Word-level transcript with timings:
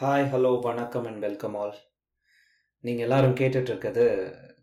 Hi 0.00 0.26
hello 0.32 0.50
வணக்கம் 0.60 1.06
and 1.06 1.18
welcome 1.18 1.54
all 1.56 1.72
நீங்கள் 2.84 3.04
எல்லாரும் 3.06 3.34
கேட்டுட்ருக்கிறது 3.34 4.04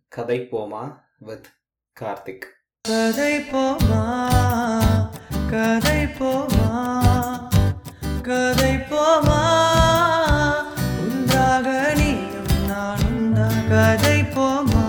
கதை 0.07 0.37
போமா 0.51 0.83
வித் 1.17 1.49
கார்த்திக். 1.97 2.45
கதை 2.81 3.33
போமா 3.51 3.99
கதை 5.51 5.99
போமா 6.19 6.69
கதை 8.29 8.71
போமா. 8.91 9.41
ஒன்றாக 11.01 11.67
நீயும் 11.95 12.53
நானும் 12.67 13.33
தான் 13.33 13.61
கதை 13.69 14.17
போமா 14.37 14.87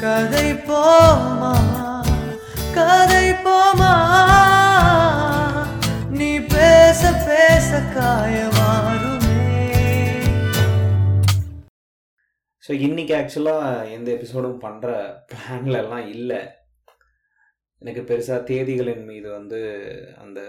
கதை 0.00 0.48
போமா 0.70 1.54
கதை 2.74 3.26
போமா. 3.46 3.94
நீ 6.10 6.32
பேச 6.54 7.12
பேச 7.28 7.80
காயம் 7.94 8.55
ஸோ 12.66 12.72
இன்றைக்கி 12.86 13.12
ஆக்சுவலாக 13.16 13.90
எந்த 13.96 14.08
எபிசோடும் 14.14 14.62
பண்ணுற 14.64 14.86
பிளான்லலாம் 15.30 16.06
இல்லை. 16.14 16.38
எனக்கு 17.82 18.02
பெருசாக 18.08 18.46
தேதிகளின் 18.48 19.04
மீது 19.10 19.28
வந்து 19.30 19.60
அந்த 20.22 20.40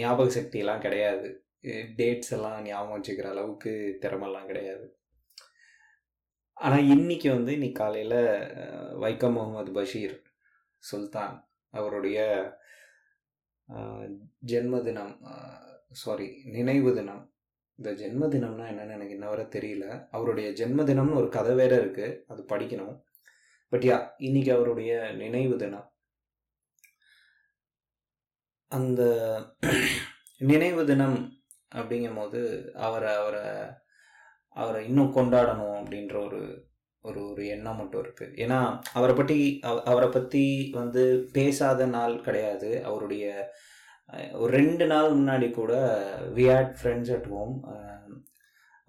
ஞாபக 0.00 0.26
சக்தியெல்லாம் 0.36 0.82
கிடையாது. 0.86 1.28
டேட்ஸ் 2.00 2.32
எல்லாம் 2.36 2.58
ஞாபகம் 2.66 2.94
வச்சுக்கிற 2.96 3.28
அளவுக்கு 3.30 3.72
திறமெல்லாம் 4.02 4.50
கிடையாது. 4.50 4.84
ஆனால் 6.56 6.90
இன்னைக்கு 6.94 7.30
வந்து 7.36 7.54
இன்னைக்கு 7.58 7.80
காலையில் 7.82 8.20
வைக்கம் 9.04 9.36
முகமது 9.38 9.72
பஷீர் 9.78 10.16
சுல்தான் 10.82 11.34
அவருடைய 11.74 12.18
ஜென்மதினம் 14.52 15.16
சாரி 16.02 16.28
நினைவு 16.56 16.92
தினம் 17.00 17.24
இந்த 17.76 18.06
ஜென்மதினம்னா 18.06 18.68
என்னன்னு 18.68 18.90
எனக்கு 18.90 19.08
இன்ன 19.08 19.28
வரை 19.28 19.44
தெரியல. 19.44 20.08
அவருடைய 20.10 20.50
ஜென்மதினம்னு 20.50 21.14
ஒரு 21.14 21.28
கதை 21.28 21.54
வேற 21.54 21.76
இருக்கு. 21.76 22.24
அது 22.28 22.42
படிக்கணும். 22.42 23.02
பட் 23.68 23.82
யா 23.82 24.08
இன்னைக்கு 24.16 24.54
அவருடைய 24.54 25.12
நினைவு 25.12 25.56
தினம். 25.56 25.92
அந்த 28.68 29.38
நினைவு 30.38 30.86
தினம் 30.86 31.32
அப்படிங்கும்போது 31.74 32.70
அவரை 32.70 33.14
அவரை 33.14 33.70
அவரை 34.48 34.86
இன்னும் 34.86 35.16
கொண்டாடணும் 35.16 35.84
அப்படின்ற 35.84 36.26
ஒரு 36.26 36.68
ஒரு 37.00 37.30
ஒரு 37.30 37.46
எண்ணம் 37.46 37.76
மட்டும் 37.76 38.00
இருக்கு. 38.00 38.32
ஏன்னா 38.36 38.80
அவரை 38.92 39.16
பற்றி 39.16 39.58
அவ- 39.62 39.82
அவரை 39.82 40.08
பற்றி 40.08 40.70
வந்து 40.72 41.28
பேசாத 41.32 41.86
நாள் 41.86 42.20
கிடையாது. 42.20 42.84
அவருடைய 42.84 43.52
ஒரு 44.40 44.50
ரெண்டு 44.58 44.84
நாள் 44.92 45.16
முன்னாடி 45.18 45.46
கூட 45.50 45.74
we 46.36 46.44
had 46.52 46.74
friends 46.80 47.12
at 47.16 47.28
home 47.34 47.54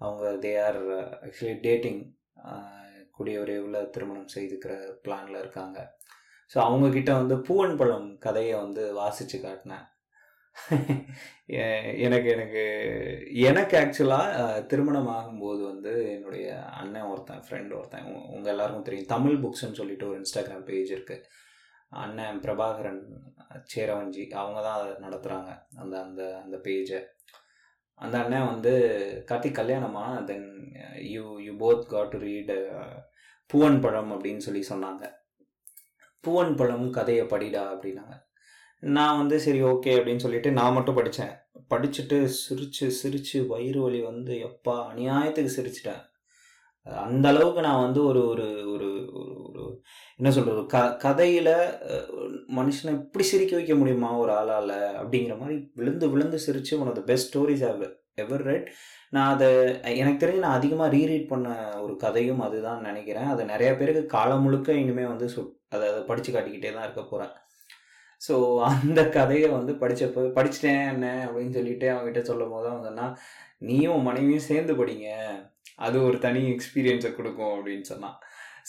அவங்க 0.00 0.26
தே 0.44 0.52
ஆர் 0.66 0.80
ஆக்சுவலி 1.26 1.56
டேட்டிங் 1.66 2.00
கூடிய 3.16 3.36
விரைவில் 3.42 3.90
திருமணம் 3.94 4.32
செய்துக்கிற 4.34 4.72
பிளானில் 5.04 5.40
இருக்காங்க. 5.42 5.78
ஸோ 6.50 6.56
அவங்கக்கிட்ட 6.66 7.12
வந்து 7.20 7.36
பூவன் 7.48 7.78
பழம் 7.80 8.10
கதையை 8.26 8.54
வந்து 8.64 8.82
வாசித்து 9.00 9.38
காட்டினேன். 9.38 9.86
எனக்கு 12.06 12.28
எனக்கு 12.34 12.62
எனக்கு 13.50 13.74
ஆக்சுவலாக 13.80 14.38
uh, 14.42 14.56
திருமணம் 14.70 15.10
ஆகும்போது 15.16 15.62
வந்து 15.72 15.92
என்னுடைய 16.14 16.46
அண்ணன் 16.80 17.10
ஒருத்தன் 17.12 17.44
ஃப்ரெண்ட் 17.46 17.74
ஒருத்தன் 17.78 18.08
உங்கள் 18.36 18.52
எல்லாருக்கும் 18.54 18.86
தெரியும். 18.88 19.12
தமிழ் 19.14 19.36
புக்ஸ்ன்னு 19.44 19.78
சொல்லிட்டு 19.80 20.08
ஒரு 20.10 20.18
இன்ஸ்டாகிராம் 20.22 20.66
பேஜ் 20.70 20.94
இருக்குது 20.96 21.24
அண்ணன் 21.88 22.40
பிரபாகரன் 22.40 23.02
சேரவஞ்சி 23.74 24.30
அவங்க 24.30 24.62
தான் 24.62 24.78
அதை 24.80 25.08
நடத்துகிறாங்க 25.08 25.62
அந்த 25.76 26.00
அந்த 26.02 26.40
அந்த 26.44 26.56
பேஜை 26.56 27.06
அந்த 27.94 28.18
அண்ணன் 28.18 28.46
வந்து 28.46 28.72
கார்த்திக் 29.30 29.58
கல்யாணமா? 29.58 30.24
Then 30.24 30.72
you 31.00 31.38
you 31.38 31.52
both 31.52 31.86
got 31.86 32.08
to 32.08 32.18
read 32.18 32.52
Poovan 33.54 33.80
Pazham 33.80 34.10
அப்படின்னு 34.12 34.36
சொல்லி 34.36 34.64
சொன்னாங்க. 34.68 35.04
பூவன் 36.24 36.56
பழம் 36.56 36.90
கதையை 36.90 37.24
படிடா 37.24 37.62
அப்படின்னாங்க. 37.72 38.16
நான் 38.82 39.18
வந்து 39.18 39.40
சரி 39.40 39.62
ஓகே 39.62 39.92
அப்படின்னு 39.98 40.16
சொல்லிட்டு 40.16 40.50
நான் 40.52 40.72
மட்டும் 40.72 40.94
படித்தேன் 40.94 41.34
படிச்சுட்டு 41.70 42.28
சிரிச்சு 42.42 42.92
சிரிச்சு 43.00 43.46
வயிறு 43.46 43.80
வலி 43.82 44.00
வந்து 44.02 44.34
எப்பா 44.48 44.74
அநியாயத்துக்கு 44.90 45.56
சிரிச்சிட்டேன். 45.56 46.07
அந்த 47.04 47.26
அளவுக்கு 47.28 47.60
நான் 47.60 47.84
வந்து 47.84 48.00
ஒரு 48.04 48.20
ஒரு 48.32 48.46
ஒரு 48.74 48.88
ஒரு 49.20 49.32
ஒரு 49.48 49.64
என்ன 50.20 50.30
சொல்கிறது 50.30 50.62
க 50.66 50.78
கதையில் 50.96 51.52
மனுஷனை 52.58 52.92
இப்படி 52.98 53.24
சிரிக்க 53.24 53.54
வைக்க 53.56 53.74
முடியுமா 53.74 54.10
ஒரு 54.18 54.32
ஆளால் 54.32 54.76
அப்படிங்கிற 55.00 55.34
மாதிரி 55.38 55.56
விழுந்து 55.74 56.06
விழுந்து 56.14 56.38
சிரிச்சு 56.46 56.72
one 56.80 56.90
of 56.92 56.98
the 57.00 57.04
best 57.10 57.28
stories 57.28 57.66
have 57.68 57.84
ever 58.24 58.44
read 58.50 58.68
நான் 59.10 59.32
அதை 59.34 59.48
எனக்கு 60.00 60.22
தெரிஞ்சு 60.22 60.44
நான் 60.46 60.58
அதிகமாக 60.60 60.94
ரீரீட் 60.96 61.30
பண்ண 61.32 61.48
ஒரு 61.84 61.94
கதையும் 61.96 62.42
அதுதான் 62.46 62.80
நினைக்கிறேன். 62.80 63.28
அதை 63.34 63.42
நிறைய 63.52 63.70
பேருக்கு 63.76 64.02
காலம் 64.16 64.42
முழுக்க 64.46 64.72
இனிமேல் 64.82 65.12
வந்து 65.12 65.26
சொ 65.34 65.40
அதை 65.74 65.84
அதை 65.90 66.00
படித்து 66.10 66.30
காட்டிக்கிட்டே 66.32 66.72
தான் 66.74 66.86
இருக்க 66.86 67.02
போகிறேன் 67.04 67.32
ஸோ 68.22 68.34
அந்த 68.70 69.00
கதையை 69.16 69.48
வந்து 69.56 69.72
படித்தப்போ 69.82 70.22
படிச்சிட்டேன் 70.38 70.82
என்ன 70.92 71.06
அப்படின்னு 71.26 71.56
சொல்லிட்டு 71.58 71.86
அவங்ககிட்ட 71.92 72.22
சொல்லும் 72.30 72.54
போது 72.54 72.66
அவங்க 72.70 72.86
சொன்னா 72.88 73.06
நீயும் 73.68 73.94
உன் 73.96 74.08
மனைவியும் 74.08 74.48
சேர்ந்து 74.50 74.74
படிங்க. 74.80 75.08
அது 75.86 75.96
ஒரு 76.08 76.18
தனி 76.26 76.42
எக்ஸ்பீரியன்ஸை 76.52 77.10
கொடுக்கும் 77.14 77.54
அப்படின்னு 77.56 77.86
சொன்னான். 77.92 78.16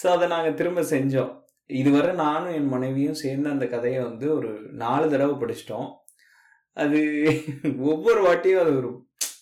ஸோ 0.02 0.08
அதை 0.16 0.25
நாங்கள் 0.34 0.58
திரும்ப 0.59 0.81
செஞ்சோம். 0.94 1.31
இதுவரை 1.70 2.12
நானும் 2.24 2.56
என் 2.59 2.74
மனைவியும் 2.75 3.22
சேர்ந்து 3.24 3.47
அந்த 3.50 3.66
கதையை 3.74 4.02
வந்து 4.03 4.28
ஒரு 4.38 4.52
நாலு 4.84 5.06
தடவை 5.12 5.36
படிச்சிட்டோம். 5.42 5.90
அது 6.78 7.00
ஒவ்வொரு 7.92 8.19
வாட்டியும் 8.28 8.64
அது 8.64 8.74
ஒரு 8.80 8.90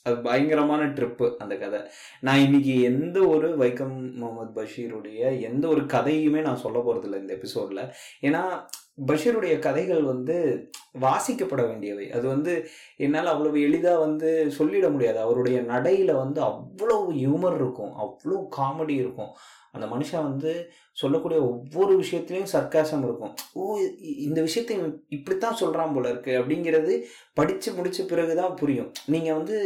அது 0.08 0.18
பயங்கரமான 0.28 0.84
ட்ரிப்பு 0.98 1.28
அந்த 1.44 1.54
கதை. 1.64 1.80
நான் 2.26 2.44
இன்னைக்கு 2.46 2.74
எந்த 2.90 3.18
ஒரு 3.34 3.48
வைக்கம் 3.62 3.96
முகமது 4.20 4.52
பஷீருடைய 4.58 5.22
எந்த 5.50 5.66
ஒரு 5.74 5.82
கதையுமே 5.96 6.42
நான் 6.48 6.64
சொல்ல 6.66 6.80
போகிறதில்ல 6.80 7.22
இந்த 7.24 7.34
எபிசோடில் 7.40 7.82
ஏன்னா 8.28 8.44
பஷீருடைய 8.98 9.60
கதைகள் 9.60 10.04
வந்து 10.04 10.36
வாசிக்கப்பட 11.00 11.62
வேண்டியவை. 11.68 12.06
அது 12.12 12.28
வந்து 12.28 12.54
என்னால் 12.98 13.26
அவ்வளவு 13.26 13.58
எளிதாக 13.62 14.00
வந்து 14.00 14.30
சொல்லிட 14.58 14.92
முடியாது. 14.92 15.20
அவருடைய 15.20 15.62
நடையில் 15.62 16.14
வந்து 16.14 16.42
அவ்வளோ 16.42 16.98
ஹியூமர் 17.20 17.56
இருக்கும். 17.56 17.94
அவ்வளோ 18.06 18.38
காமெடி 18.58 18.96
இருக்கும். 19.04 19.32
அந்த 19.72 19.88
மனுஷன் 19.88 20.28
வந்து 20.32 20.52
சொல்லக்கூடிய 20.94 21.40
ஒவ்வொரு 21.42 21.94
விஷயத்துலையும் 22.04 22.52
சர்க்காசம் 22.54 23.04
இருக்கும். 23.08 23.34
ஓ 23.54 23.78
இந்த 24.28 24.40
விஷயத்தை 24.42 24.78
இப்படித்தான் 25.10 25.60
சொல்கிறான் 25.62 25.94
போல 25.94 26.10
இருக்கு. 26.10 26.32
அப்படிங்கிறது 26.42 26.94
படித்து 27.34 27.72
முடித்த 27.74 28.04
பிறகு 28.04 28.36
தான் 28.36 28.56
புரியும். 28.56 28.92
நீங்கள் 29.06 29.34
வந்து 29.34 29.58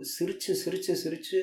சிரித்து 0.00 0.54
சிரித்து 0.54 0.94
சிரித்து 0.96 1.40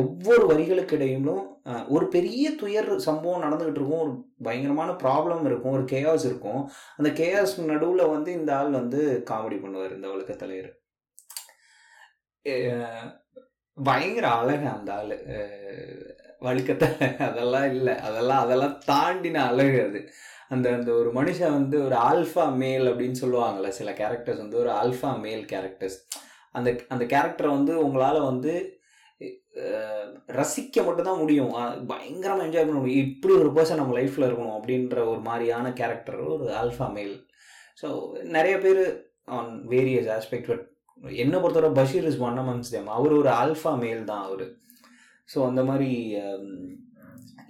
ஒவ்வொரு 0.00 0.44
வரிகளுக்கிடையிலும் 0.50 1.42
ஒரு 1.88 2.06
பெரிய 2.08 2.44
துயர் 2.60 2.88
சம்பவம் 3.06 3.44
நடந்துகிட்டு 3.44 3.80
இருக்கும். 3.80 4.04
ஒரு 4.04 4.12
பயங்கரமான 4.42 4.90
ப்ராப்ளம் 5.02 5.44
இருக்கும். 5.50 5.74
ஒரு 5.78 5.84
கேயாஸ் 5.92 6.24
இருக்கும். 6.30 6.62
அந்த 6.96 7.10
கேயாஸ் 7.20 7.54
நடுவில் 7.72 8.12
வந்து 8.14 8.30
இந்த 8.32 8.50
ஆள் 8.56 8.70
வந்து 8.70 9.00
காமெடி 9.30 9.58
பண்ணுவார் 9.64 9.96
இந்த 9.98 10.08
வழக்க 10.08 10.34
தலைவர். 10.34 10.72
பயங்கர 13.78 14.26
அழகு 14.40 14.68
அந்த 14.76 14.90
ஆள். 14.94 15.14
வழுக்கத்தலை 16.46 17.06
அதெல்லாம் 17.28 17.68
இல்லை. 17.74 17.94
அதெல்லாம் 18.08 18.42
அதெல்லாம் 18.44 18.76
தாண்டின 18.90 19.42
அழகு 19.50 19.78
அது. 19.88 20.00
அந்த 20.48 20.66
அந்த 20.70 20.90
ஒரு 20.92 21.10
மனுஷன் 21.12 21.56
வந்து 21.58 21.76
ஒரு 21.84 21.96
ஆல்ஃபா 22.10 22.44
மேல் 22.62 22.86
அப்படின்னு 22.90 23.20
சொல்லுவாங்கள்ல 23.22 23.68
சில 23.68 23.90
கேரக்டர்ஸ் 23.90 24.42
வந்து 24.44 24.58
ஒரு 24.62 24.70
ஆல்ஃபா 24.80 25.10
மேல் 25.20 25.44
கேரக்டர்ஸ் 25.52 25.98
அந்த 26.52 26.70
அந்த 26.88 27.04
கேரக்டரை 27.04 27.50
வந்து 27.58 27.72
உங்களால் 27.84 28.20
வந்து 28.22 28.52
ரசிக்க 30.38 30.84
மட்டும்தான் 30.86 31.20
முடியும். 31.22 31.52
பயங்கரமாக 31.90 32.46
என்ஜாய் 32.46 32.66
பண்ண 32.68 32.78
முடியும். 32.78 33.04
இப்படி 33.06 33.34
ஒரு 33.42 33.50
பர்சன் 33.56 33.80
நம்ம 33.80 33.94
லைஃப்பில் 33.98 34.26
இருக்கணும் 34.28 34.56
அப்படின்ற 34.58 34.98
ஒரு 35.12 35.20
மாதிரியான 35.28 35.72
கேரக்டர் 35.80 36.20
ஒரு 36.34 36.46
ஆல்ஃபா 36.62 36.88
மேல் 36.96 37.14
ஸோ 37.82 37.88
நிறைய 38.36 38.54
பேர் 38.64 38.82
ஆன் 39.36 39.52
வேரியஸ் 39.72 40.10
ஆஸ்பெக்ட் 40.16 40.50
பட் 40.50 40.64
என்னை 41.22 41.38
பொறுத்தவரை 41.38 41.70
Basheer 41.78 42.08
is 42.10 42.20
one 42.28 42.38
amongst 42.42 42.72
them 42.74 42.90
அவர் 42.98 43.14
ஒரு 43.20 43.30
ஆல்ஃபா 43.42 43.72
மேல் 43.84 44.02
தான் 44.10 44.24
அவர். 44.28 44.46
ஸோ 45.28 45.38
அந்த 45.48 45.62
மாதிரி 45.70 45.90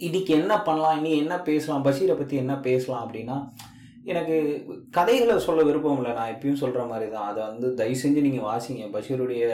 இன்னைக்கு 0.06 0.32
என்ன 0.40 0.52
பண்ணலாம் 0.68 0.96
இனி 0.98 1.10
என்ன 1.22 1.34
பேசலாம் 1.48 1.84
பஷீரை 1.86 2.14
பற்றி 2.18 2.36
என்ன 2.44 2.54
பேசலாம் 2.68 3.04
அப்படின்னா 3.04 3.36
எனக்கு 4.12 4.36
கதைகளை 4.96 5.34
சொல்ல 5.44 5.60
விருப்பம் 5.66 5.98
இல்லை 6.00 6.10
நான் 6.16 6.32
எப்பயும் 6.32 6.60
சொல்கிற 6.62 6.82
மாதிரி 6.90 7.06
தான் 7.14 7.28
அதை 7.30 7.40
வந்து 7.50 7.68
தயவு 7.80 8.00
செஞ்சு 8.02 8.24
நீங்கள் 8.26 8.46
வாசிங்க. 8.48 8.86
பஷீருடைய 8.94 9.44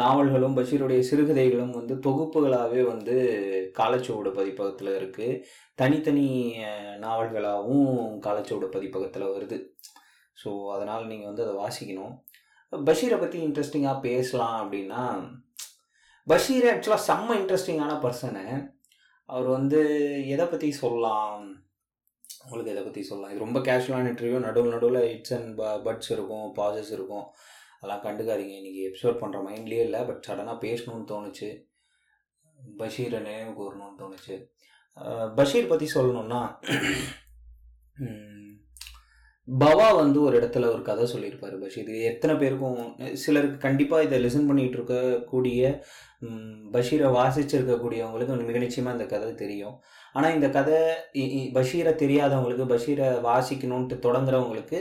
நாவல்களும் 0.00 0.56
பஷீருடைய 0.58 1.00
சிறுகதைகளும் 1.08 1.74
வந்து 1.78 1.94
தொகுப்புகளாகவே 2.06 2.82
வந்து 2.92 3.16
காலச்சுவடு 3.78 4.32
பதிப்பகத்தில் 4.38 4.90
இருக்குது 4.98 5.40
தனித்தனி 5.82 6.26
நாவல்களாகவும் 7.04 7.88
காலச்சுவடு 8.26 8.68
பதிப்பகத்தில் 8.76 9.32
வருது. 9.34 9.58
ஸோ 10.42 10.50
அதனால் 10.74 11.10
நீங்கள் 11.12 11.30
வந்து 11.30 11.46
அதை 11.46 11.54
வாசிக்கணும். 11.64 12.14
பஷீரை 12.72 13.16
பற்றி 13.20 13.38
இன்ட்ரெஸ்டிங்காக 13.46 14.04
பேசலாம் 14.08 14.58
அப்படின்னா 14.62 15.04
பஷீர் 16.26 16.68
ஆக்சுவலாக 16.72 17.06
செம்ம 17.08 17.36
இன்ட்ரெஸ்டிங்கான 17.40 17.92
பர்சனு 18.04 18.44
அவர் 19.28 19.48
வந்து 19.56 19.80
எதை 20.34 20.46
பற்றி 20.46 20.68
சொல்லலாம்? 20.82 21.42
உங்களுக்கு 22.44 22.72
இதை 22.74 22.82
பற்றி 22.84 23.02
சொல்லலாம்? 23.08 23.32
இது 23.32 23.44
ரொம்ப 23.46 23.58
கேஷுவலான 23.68 24.10
இன்டர்வியூ 24.12 24.38
நடுவில் 24.46 24.74
நடுவில் 24.76 25.00
இட்ஸ் 25.14 25.34
அண்ட் 25.36 25.50
பட்ஸ் 25.86 26.12
இருக்கும் 26.16 26.46
பாசஸ் 26.58 26.92
இருக்கும். 26.96 27.26
அதெல்லாம் 27.78 28.04
கண்டுக்காதீங்க. 28.06 28.54
இன்றைக்கி 28.60 28.80
எபிசோட் 28.88 29.20
பண்ணுற 29.20 29.40
மைண்ட்லேயே 29.48 29.84
இல்லை 29.88 30.00
பட் 30.08 30.24
சடனாக 30.28 30.56
பேசணும்னு 30.66 31.10
தோணுச்சு. 31.12 31.50
பஷீரை 32.80 33.20
நினைவு 33.26 33.52
கூறணும்னு 33.60 34.00
தோணுச்சு. 34.02 34.36
பஷீர் 35.38 35.70
பற்றி 35.72 35.86
சொல்லணும்னா 35.96 36.42
பவா 39.48 39.86
வந்து 40.00 40.18
ஒரு 40.26 40.34
இடத்துல 40.38 40.66
ஒரு 40.72 40.82
கதை 40.88 41.04
சொல்லியிருப்பார் 41.12 41.54
பஷீர். 41.62 41.88
இது 41.92 42.02
எத்தனை 42.10 42.34
பேருக்கும் 42.40 42.80
சிலருக்கு 43.22 43.58
கண்டிப்பாக 43.64 44.06
இதை 44.06 44.18
லிசன் 44.24 44.48
பண்ணிகிட்டு 44.48 44.78
இருக்கக்கூடிய 44.78 45.70
பஷீரை 46.74 47.08
வாசிச்சிருக்கக்கூடியவங்களுக்கு 47.16 48.50
மிக 48.50 48.60
நிச்சயமாக 48.64 48.96
இந்த 48.96 49.06
கதை 49.14 49.30
தெரியும். 49.42 49.76
ஆனால் 50.16 50.34
இந்த 50.36 50.48
கதை 50.56 50.78
பஷீரை 51.56 51.92
தெரியாதவங்களுக்கு 52.02 52.66
பஷீரை 52.74 53.08
வாசிக்கணுன்ட்டு 53.28 53.96
தொடங்குறவங்களுக்கு 54.06 54.78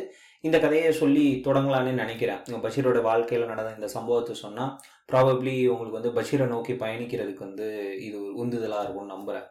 இந்த 0.47 0.57
கதையை 0.63 0.91
சொல்லி 0.99 1.25
தொடங்கலான்னு 1.47 1.93
நினைக்கிறேன். 2.03 2.41
பஷீரோட 2.65 2.99
வாழ்க்கையில் 3.07 3.51
நடந்த 3.51 3.71
இந்த 3.77 3.89
சம்பவத்தை 3.95 4.35
சொன்னால் 4.43 4.71
ப்ராபப்ளி 5.11 5.55
உங்களுக்கு 5.73 5.99
வந்து 5.99 6.15
பஷீரை 6.17 6.45
நோக்கி 6.53 6.73
பயணிக்கிறதுக்கு 6.83 7.47
வந்து 7.47 7.67
இது 8.07 8.19
உந்துதலாக 8.43 8.83
இருக்கும்னு 8.85 9.15
நம்புகிறேன் 9.15 9.47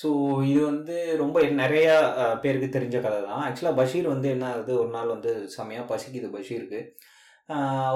ஸோ 0.00 0.08
இது 0.50 0.60
வந்து 0.70 0.94
ரொம்ப 1.22 1.38
நிறையா 1.62 1.94
பேருக்கு 2.42 2.68
தெரிஞ்ச 2.76 2.96
கதை 3.06 3.18
தான். 3.26 3.42
ஆக்சுவலாக 3.46 3.78
பஷீர் 3.80 4.06
வந்து 4.12 4.28
என்ன 4.34 4.44
ஆகுது? 4.52 4.72
ஒரு 4.82 4.90
நாள் 4.94 5.12
வந்து 5.14 5.32
செமையாக 5.56 5.84
பசிக்குது 5.90 6.28
பஷீருக்கு. 6.36 6.80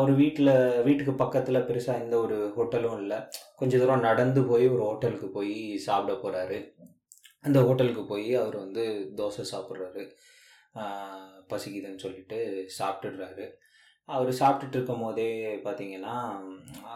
ஒரு 0.03 0.13
வீட்டில் 0.21 0.53
வீட்டுக்கு 0.87 1.13
பக்கத்தில் 1.23 1.67
பெருசாக 1.69 2.03
எந்த 2.03 2.17
ஒரு 2.25 2.37
ஹோட்டலும் 2.57 2.99
இல்லை. 3.03 3.19
கொஞ்சம் 3.61 3.83
தூரம் 3.83 4.07
நடந்து 4.09 4.41
போய் 4.51 4.67
ஒரு 4.75 4.83
ஹோட்டலுக்கு 4.89 5.29
போய் 5.37 5.57
சாப்பிட 5.87 6.15
போகிறாரு 6.25 6.59
அந்த 7.47 7.59
ஹோட்டலுக்கு 7.67 8.03
போய் 8.13 8.29
அவர் 8.35 8.57
வந்து 8.65 8.85
தோசை 9.17 9.45
சாப்பிட்றாரு. 9.53 10.03
பசிக்குதுன்னு 11.51 12.03
சொல்லிட்டு 12.05 12.39
சாப்பிட்டுடுறாரு. 12.79 13.47
அவர் 14.09 14.31
சாப்பிட்டுட்டு 14.41 14.77
இருக்கும் 14.79 15.05
போதே 15.05 15.31
பார்த்தீங்கன்னா 15.67 16.17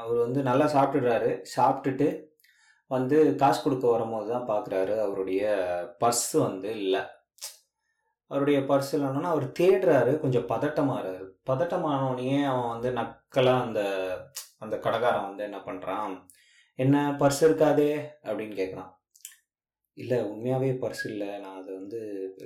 அவர் 0.01 0.19
வந்து 0.25 0.41
நல்லா 0.49 0.67
சாப்பிட்டுடுறாரு. 0.77 1.31
சாப்பிட்டுட்டு 1.57 2.09
வந்து 2.91 3.17
காசு 3.41 3.59
கொடுக்க 3.63 3.87
வரும்போது 3.91 4.29
தான் 4.35 4.49
பார்க்குறாரு 4.53 4.95
அவருடைய 5.07 5.43
பர்ஸ் 6.01 6.31
வந்து 6.47 6.71
இல்லை. 6.81 7.03
அவருடைய 8.31 8.59
பர்ஸ் 8.71 8.93
இல்லைன்னா 8.97 9.31
அவர் 9.35 9.47
தேடுறாரு 9.61 10.13
கொஞ்சம் 10.25 10.49
பதட்டமாறாரு. 10.53 11.27
பதட்டமானோடனே 11.51 12.37
அவன் 12.53 12.73
வந்து 12.75 12.91
நக்கலாக 13.01 13.65
அந்த 13.67 13.81
அந்த 14.65 14.77
கடைக்காரன் 14.85 15.29
வந்து 15.29 15.43
என்ன 15.49 15.59
பண்ணுறான் 15.67 16.15
என்ன 16.79 16.97
பர்ஸ் 17.21 17.43
இருக்காதே? 17.47 17.93
அப்படின்னு 18.29 18.55
கேட்குறான் 18.61 18.91
இல்லை 20.03 20.19
உண்மையாகவே 20.33 20.71
பர்ஸ் 20.83 21.05
இல்லை. 21.13 21.31
நான் 21.45 21.59
அதை 21.61 21.71
வந்து 21.81 22.01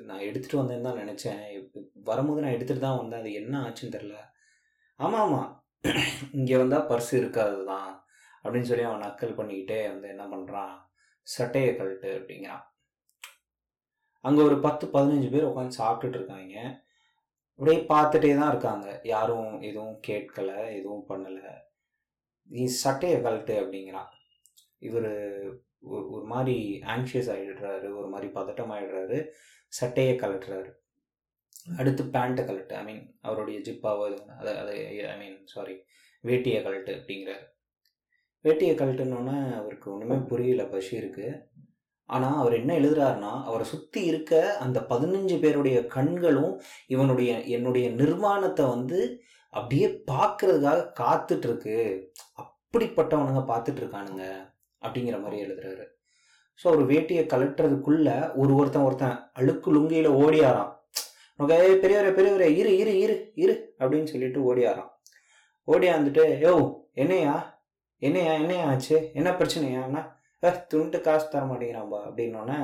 நான் 0.08 0.26
எடுத்துகிட்டு 0.28 0.60
வந்தேன்னு 0.60 0.88
தான் 0.88 1.02
நினச்சேன். 1.02 1.42
வரும்போது 2.08 2.44
நான் 2.44 2.56
எடுத்துகிட்டு 2.56 2.86
தான் 2.86 3.00
வந்தேன். 3.00 3.22
அது 3.22 3.32
என்ன 3.40 3.54
ஆச்சுன்னு 3.66 3.96
தெரில 3.96 4.16
ஆமாம் 5.00 5.22
ஆமாம் 5.26 5.50
இங்கே 6.38 6.56
வந்தால் 6.62 6.88
பர்ஸ் 6.90 7.12
இருக்காது 7.20 7.58
தான் 7.72 7.90
அப்படின்னு 8.44 8.68
சொல்லி 8.70 8.86
அவன் 8.88 9.04
நக்கல் 9.06 9.38
பண்ணிக்கிட்டே 9.38 9.78
வந்து 9.92 10.06
என்ன 10.14 10.24
பண்ணுறான் 10.32 10.74
சட்டையை 11.26 11.70
கழட்டு 11.78 12.08
அப்படிங்கிறான். 12.18 12.64
அங்கே 14.26 14.42
ஒரு 14.48 14.56
பத்து 14.66 14.84
பதினஞ்சு 14.94 15.28
பேர் 15.32 15.48
உட்காந்து 15.50 15.80
சாப்பிட்டுட்டு 15.80 16.18
இருக்காங்க. 16.20 16.56
அப்படியே 17.58 17.78
பார்த்துட்டே 17.92 18.30
தான் 18.40 18.52
இருக்காங்க. 18.52 18.86
யாரும் 19.12 19.50
எதுவும் 19.68 19.98
கேட்கல 20.08 20.50
எதுவும் 20.78 21.06
பண்ணலை. 21.10 21.50
நீ 22.50 22.62
சட்டையை 22.82 23.18
கழட்டு 23.26 23.54
அப்படிங்கிறான். 23.62 24.10
இவர் 24.88 25.12
ஒரு 25.92 26.04
ஒரு 26.16 26.26
மாதிரி 26.32 26.56
ஆங்ஷியஸ் 26.94 27.30
ஆகிடுறாரு 27.34 27.88
ஒரு 28.00 28.08
மாதிரி 28.12 28.28
பதட்டம் 28.38 28.72
ஆகிடுறாரு 28.76 29.18
சட்டையை 29.72 30.14
கழட்டுறாரு. 30.22 30.70
அடுத்து 31.78 32.02
பேண்ட்டை 32.14 32.42
கலட்டு 32.48 32.74
ஐ 32.80 32.84
மீன் 32.84 33.02
அவருடைய 33.26 33.58
ஜிப்பாவோ 33.68 34.04
இது 34.10 34.20
அதை 34.40 34.52
அதை 34.62 34.76
ஐ 35.12 35.16
மீன் 35.22 35.36
சாரி 35.54 35.74
வேட்டியை 36.24 36.60
கழட்டு 36.62 36.92
அப்படிங்கிறாரு. 36.98 37.44
வேட்டியை 38.44 38.74
கலட்டுனோன்னே 38.76 39.36
அவருக்கு 39.60 39.88
ஒன்றுமே 39.92 40.16
புரியல 40.30 40.62
பஷீருக்கு. 40.72 41.28
ஆனால் 42.08 42.40
அவர் 42.40 42.54
என்ன 42.60 42.72
எழுதுறாருன்னா 42.80 43.30
அவரை 43.48 43.66
சுற்றி 43.72 44.00
இருக்க 44.04 44.32
அந்த 44.64 44.78
பதினஞ்சு 44.90 45.36
பேருடைய 45.44 45.78
கண்களும் 45.94 46.52
இவனுடைய 46.94 47.30
என்னுடைய 47.56 47.86
நிர்மாணத்தை 48.00 48.64
வந்து 48.68 48.98
அப்படியே 49.52 49.88
பார்க்கறதுக்காக 50.10 50.88
காத்துட்ருக்கு 51.00 51.76
அப்படிப்பட்டவனுங்க 52.42 53.42
பார்த்துட்ருக்கானுங்க 53.52 54.24
அப்படிங்கிற 54.84 55.20
மாதிரி 55.20 55.44
எழுதுறாரு. 55.44 55.84
ஸோ 56.60 56.68
அவர் 56.68 56.86
வேட்டியை 56.86 57.24
கலட்டுறதுக்குள்ள 57.26 58.08
ஒரு 58.34 58.54
ஒருத்தன் 58.54 58.82
ஒருத்தன் 58.82 59.30
அழுக்கு 59.32 59.74
லுங்கியில 59.74 60.08
ஓடியாராம். 60.22 60.72
உனக்கு 61.40 61.54
"ஏய், 61.60 61.80
பெரியவரே 61.82 62.10
பெரியவரே 62.10 62.48
இரு 62.56 62.78
இரு 62.78 62.92
இரு 62.98 63.14
இரு 63.34 63.54
அப்படின்னு 63.80 64.04
சொல்லிட்டு 64.04 64.40
ஓடியாராம். 64.44 64.90
ஓடியாந்துட்டு 65.68 66.24
யோ 66.40 66.52
என்னையா? 66.94 67.34
என்னையா? 68.02 68.32
என்னையா 68.34 68.64
ஆச்சு? 68.66 69.10
என்ன 69.14 69.30
பிரச்சனையாண்ணா 69.30 70.02
ஏ 70.42 70.50
துண்டு 70.68 71.00
காசு 71.00 71.28
தர 71.28 71.44
மாட்டேங்கிறான்பா 71.44 72.00
அப்படின்னோடனே 72.06 72.58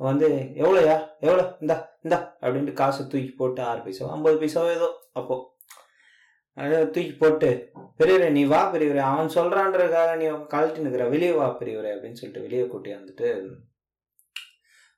வந்து 0.00 0.28
எவ்வளோயா? 0.56 0.96
எவ்வளோ? 1.20 1.44
இந்தா 1.60 1.76
இந்தா 2.02 2.18
அப்படின்ட்டு 2.40 2.72
காசை 2.72 3.02
தூக்கி 3.06 3.30
போட்டு 3.32 3.62
ஆறு 3.62 3.80
பைசாவோ 3.80 4.10
ஐம்பது 4.10 4.36
பைசாவோ 4.40 4.70
ஏதோ 4.70 4.88
அப்போது 5.12 5.44
தூக்கி 6.56 7.12
போட்டு 7.12 7.50
பெரியவரே 7.98 8.28
நீ 8.30 8.44
வா 8.44 8.72
பெரியவரே 8.72 9.02
அவன் 9.02 9.34
சொல்றான்றதுக்காக 9.34 10.16
நீ 10.16 10.26
கழட்டி 10.46 10.80
நிற்கிற 10.80 11.04
வெளியே 11.08 11.32
வா 11.32 11.46
பெரியவரே 11.60 11.94
அப்படின்னு 11.94 12.12
சொல்லிட்டு 12.12 12.40
வெளியே 12.40 12.66
கூட்டி 12.66 12.90
வந்துட்டு 12.94 13.28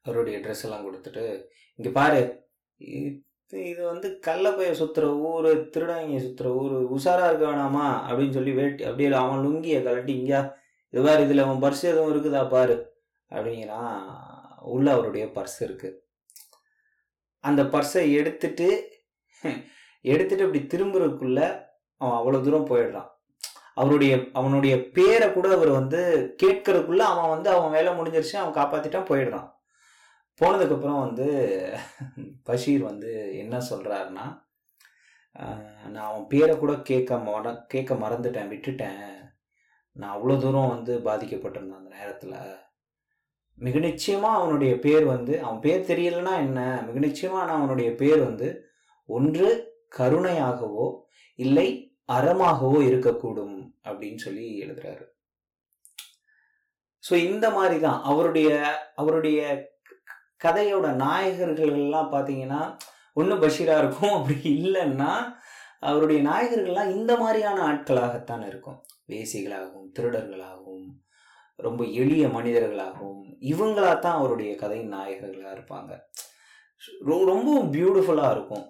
அவருடைய 0.06 0.38
ட்ரெஸ் 0.40 0.64
எல்லாம் 0.64 0.86
கொடுத்துட்டு 0.86 1.24
இங்கே 1.78 1.90
பாரு 1.90 2.22
இது 2.80 3.20
இது 3.64 3.82
வந்து 3.84 4.08
கள்ளப்பைய 4.26 4.70
சுற்றுற 4.72 5.06
ஊர் 5.22 5.48
திருடாங்க 5.70 6.18
சுற்றுற 6.20 6.48
ஊர் 6.54 6.74
உஷாராக 6.88 7.28
இருக்க 7.28 7.44
வேணாமா 7.46 7.86
அப்படின்னு 8.08 8.32
சொல்லி 8.32 8.52
வேட்டி 8.52 8.84
அப்படியே 8.84 9.10
அவன் 9.14 9.44
லுங்கியை 9.44 9.82
கழட்டி 9.82 10.12
இங்கே 10.12 10.40
இது 10.94 11.02
பாரு 11.02 11.22
இதில் 11.22 11.44
அவன் 11.44 11.62
பர்ஸ் 11.62 11.84
எதுவும் 11.84 12.12
இருக்குதா 12.12 12.48
பாரு 12.48 12.76
அப்படிங்கிறான். 13.30 14.00
உள்ள 14.66 14.86
அவருடைய 14.92 15.24
பர்ஸ் 15.34 15.58
இருக்குது 15.62 15.98
அந்த 17.44 17.62
பர்ஸை 17.62 18.12
எடுத்துட்டு 18.12 18.68
எடுத்துட்டு 20.12 20.46
அப்படி 20.46 20.62
திரும்புறதுக்குள்ள 20.72 21.40
அவன் 22.00 22.18
அவ்வளோ 22.20 22.40
தூரம் 22.46 22.70
போயிடுறான். 22.70 23.10
அவருடைய 23.80 24.14
அவனுடைய 24.38 24.74
பேரை 24.96 25.26
கூட 25.32 25.46
அவர் 25.56 25.70
வந்து 25.80 26.00
கேட்கறதுக்குள்ள 26.42 27.04
அவன் 27.12 27.32
வந்து 27.34 27.48
அவன் 27.54 27.74
வேலை 27.76 27.92
முடிஞ்சிருச்சு 27.98 28.36
அவன் 28.40 28.58
காப்பாத்திட்டான் 28.58 29.10
போயிடுறான். 29.10 29.48
போனதுக்கப்புறம் 30.40 31.02
வந்து 31.06 31.26
பஷீர் 32.48 32.82
வந்து 32.90 33.10
என்ன 33.42 33.60
சொல்றாருன்னா 33.70 34.26
நான் 35.92 36.08
அவன் 36.08 36.26
பேரை 36.32 36.54
கூட 36.56 36.72
கேட்க 36.90 37.16
மற 37.28 37.52
கேட்க 37.72 37.92
மறந்துட்டேன் 38.02 38.50
விட்டுட்டேன். 38.52 39.04
நான் 39.96 40.14
அவ்வளோ 40.16 40.36
தூரம் 40.44 40.72
வந்து 40.74 40.92
பாதிக்கப்பட்டிருந்தேன் 41.08 41.80
அந்த 41.80 41.92
நேரத்தில். 41.98 42.36
மிக 43.58 43.78
நிச்சயமாக 43.88 44.38
அவனுடைய 44.40 44.72
பேர் 44.86 45.04
வந்து 45.14 45.34
அவன் 45.44 45.60
பேர் 45.66 45.88
தெரியலனா 45.90 46.32
என்ன? 46.46 46.60
மிக 46.86 46.98
நிச்சயமாக 47.08 47.46
நான் 47.48 47.60
அவனுடைய 47.60 47.90
பேர் 48.02 48.20
வந்து 48.28 48.48
ஒன்று 49.08 49.48
கருணையாகவோ 49.98 50.86
இல்லை 51.38 51.68
அறமாகவோ 52.16 52.78
இருக்கக்கூடும் 52.88 53.56
அப்படின்னு 53.88 54.20
சொல்லி 54.26 54.46
எழுதுறாரு. 54.64 55.04
ஸோ 57.04 57.14
இந்த 57.28 57.46
மாதிரி 57.56 57.76
தான் 57.86 57.98
அவருடைய 58.10 58.50
அவருடைய 59.00 59.40
கதையோட 60.44 60.86
நாயகர்கள்லாம் 61.04 62.12
பார்த்தீங்கன்னா 62.14 62.62
ஒன்று 63.20 63.34
பஷீராக 63.42 63.82
இருக்கும் 63.82 64.14
அப்படி 64.16 64.36
இல்லைன்னா 64.54 65.12
அவருடைய 65.90 66.20
நாயகர்கள்லாம் 66.28 66.92
இந்த 66.98 67.12
மாதிரியான 67.22 67.58
ஆட்களாகத்தான் 67.70 68.44
இருக்கும். 68.50 68.78
வேசிகளாகவும் 69.12 69.88
திருடர்களாகவும் 69.96 70.86
ரொம்ப 71.66 71.82
எளிய 72.02 72.24
மனிதர்களாகவும் 72.36 73.24
இவங்களா 73.52 73.90
தான் 74.04 74.18
அவருடைய 74.20 74.52
கதையின் 74.62 74.94
நாயகர்களாக 74.96 75.56
இருப்பாங்க. 75.56 75.92
ரொம்ப 77.32 77.50
பியூட்டிஃபுல்லாக 77.74 78.34
இருக்கும். 78.36 78.64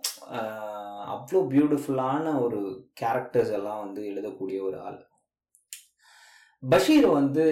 அவ்வளோ 1.12 1.40
பியூட்டிஃபுல்லான 1.52 2.26
ஒரு 2.44 2.60
கேரக்டர்ஸ் 3.00 3.52
எல்லாம் 3.58 3.82
வந்து 3.84 4.02
எழுதக்கூடிய 4.10 4.58
ஒரு 4.68 4.78
ஆள். 4.86 5.00
பஷீர் 6.62 7.08
வந்து 7.20 7.44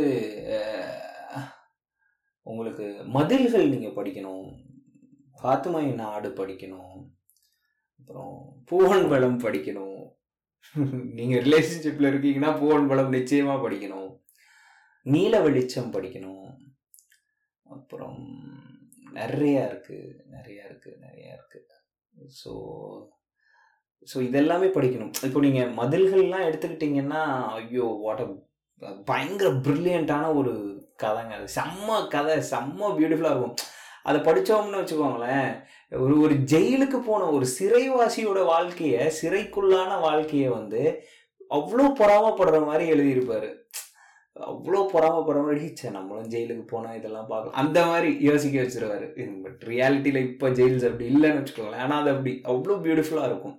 உங்களுக்கு 2.51 2.87
மதில்கள் 3.17 3.73
நீங்கள் 3.73 3.97
படிக்கணும் 3.99 4.47
பாத்துமை 5.43 5.85
நாடு 6.03 6.29
படிக்கணும் 6.41 6.97
அப்புறம் 7.99 8.35
பூவன் 8.71 9.07
பலம் 9.13 9.39
படிக்கணும். 9.45 10.01
நீங்கள் 11.19 11.43
ரிலேஷன்ஷிப்பில் 11.47 12.11
இருக்கீங்கன்னா 12.11 12.51
பூவன் 12.61 12.89
பலம் 12.91 13.15
நிச்சயமாக 13.17 13.63
படிக்கணும். 13.65 14.11
நீல 15.15 15.35
வெளிச்சம் 15.47 15.95
படிக்கணும். 15.97 16.49
அப்புறம் 17.77 18.21
நிறையா 19.19 19.63
இருக்குது 19.71 20.13
நிறையா 20.35 20.63
இருக்குது 20.69 21.01
நிறையா 21.07 21.33
இருக்குது 21.37 21.79
ஸோ 22.41 22.53
ஸோ 24.11 24.17
இதெல்லாமே 24.29 24.69
படிக்கணும். 24.77 25.13
இப்போ 25.27 25.41
நீங்கள் 25.47 25.75
மதில்கள்லாம் 25.81 26.47
எடுத்துக்கிட்டிங்கன்னா 26.49 27.23
ஐயோ 27.59 27.87
வாட் 28.05 28.23
பயங்கர 29.11 29.49
ப்ரில்லியண்ட்டான 29.67 30.31
ஒரு 30.41 30.53
கதைங்க. 31.03 31.35
அது 31.39 31.49
செம்ம 31.59 31.99
கதை 32.15 32.35
செம்ம 32.53 32.91
பியூட்டிஃபுல்லாக 32.99 33.35
இருக்கும். 33.35 33.57
அதை 34.09 34.19
படிச்சோம்னு 34.29 34.81
வச்சுக்கோங்களேன் 34.81 35.51
ஒரு 36.05 36.15
ஒரு 36.25 36.35
ஜெயிலுக்கு 36.53 36.99
போன 37.09 37.27
ஒரு 37.37 37.47
சிறைவாசியோட 37.57 38.41
வாழ்க்கையை 38.53 39.03
சிறைக்குள்ளான 39.19 39.99
வாழ்க்கையை 40.07 40.49
வந்து 40.59 40.83
அவ்வளோ 41.59 41.87
பொறாமப்படுற 42.01 42.59
மாதிரி 42.69 42.85
எழுதியிருப்பார். 42.95 43.49
அவ்வளோ 44.37 44.81
பொறாமப்படுற 44.93 45.41
மாதிரி 45.47 45.65
சே 45.79 45.89
நம்மளும் 45.97 46.31
ஜெயிலுக்கு 46.35 46.65
போனால் 46.73 46.99
இதெல்லாம் 46.99 47.29
பார்க்கலாம். 47.33 47.59
அந்த 47.63 47.79
மாதிரி 47.91 48.11
யோசிக்க 48.29 48.57
வச்சிருவாரு. 48.63 49.07
பட் 49.45 49.63
ரியாலிட்டியில் 49.71 50.27
இப்போ 50.29 50.49
ஜெயில்ஸ் 50.59 50.89
அப்படி 50.89 51.07
இல்லைன்னு 51.15 51.41
வச்சுக்கோங்களேன். 51.41 51.85
ஆனால் 51.87 52.01
அது 52.03 52.13
அப்படி 52.15 52.33
அவ்வளோ 52.53 52.77
பியூட்டிஃபுல்லாக 52.87 53.31
இருக்கும். 53.31 53.57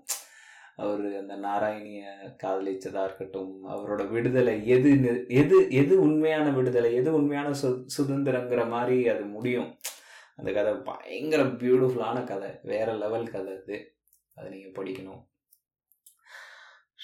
அவர் 0.76 1.04
அந்த 1.22 1.34
நாராயணிய 1.38 2.04
காதலிச்சதா 2.44 3.02
இருக்கட்டும் 3.04 3.52
அவரோட 3.74 4.04
விடுதலை 4.10 4.56
எது 4.68 4.92
எது 5.42 5.58
எது 5.82 5.94
உண்மையான 6.02 6.46
விடுதலை 6.50 6.92
எது 6.94 7.10
உண்மையான 7.14 7.50
சு 7.62 7.70
சுதந்திரங்கிற 7.98 8.64
மாதிரி 8.70 8.98
அது 9.10 9.26
முடியும். 9.26 9.70
அந்த 10.38 10.50
கதை 10.52 10.74
பயங்கர 10.90 11.44
பியூட்டிஃபுல்லான 11.62 12.24
கதை 12.26 12.50
வேற 12.64 12.88
லெவல் 12.94 13.32
கதை 13.36 13.54
அது. 13.62 13.78
அதை 14.38 14.48
நீங்கள் 14.52 14.78
படிக்கணும். 14.80 15.22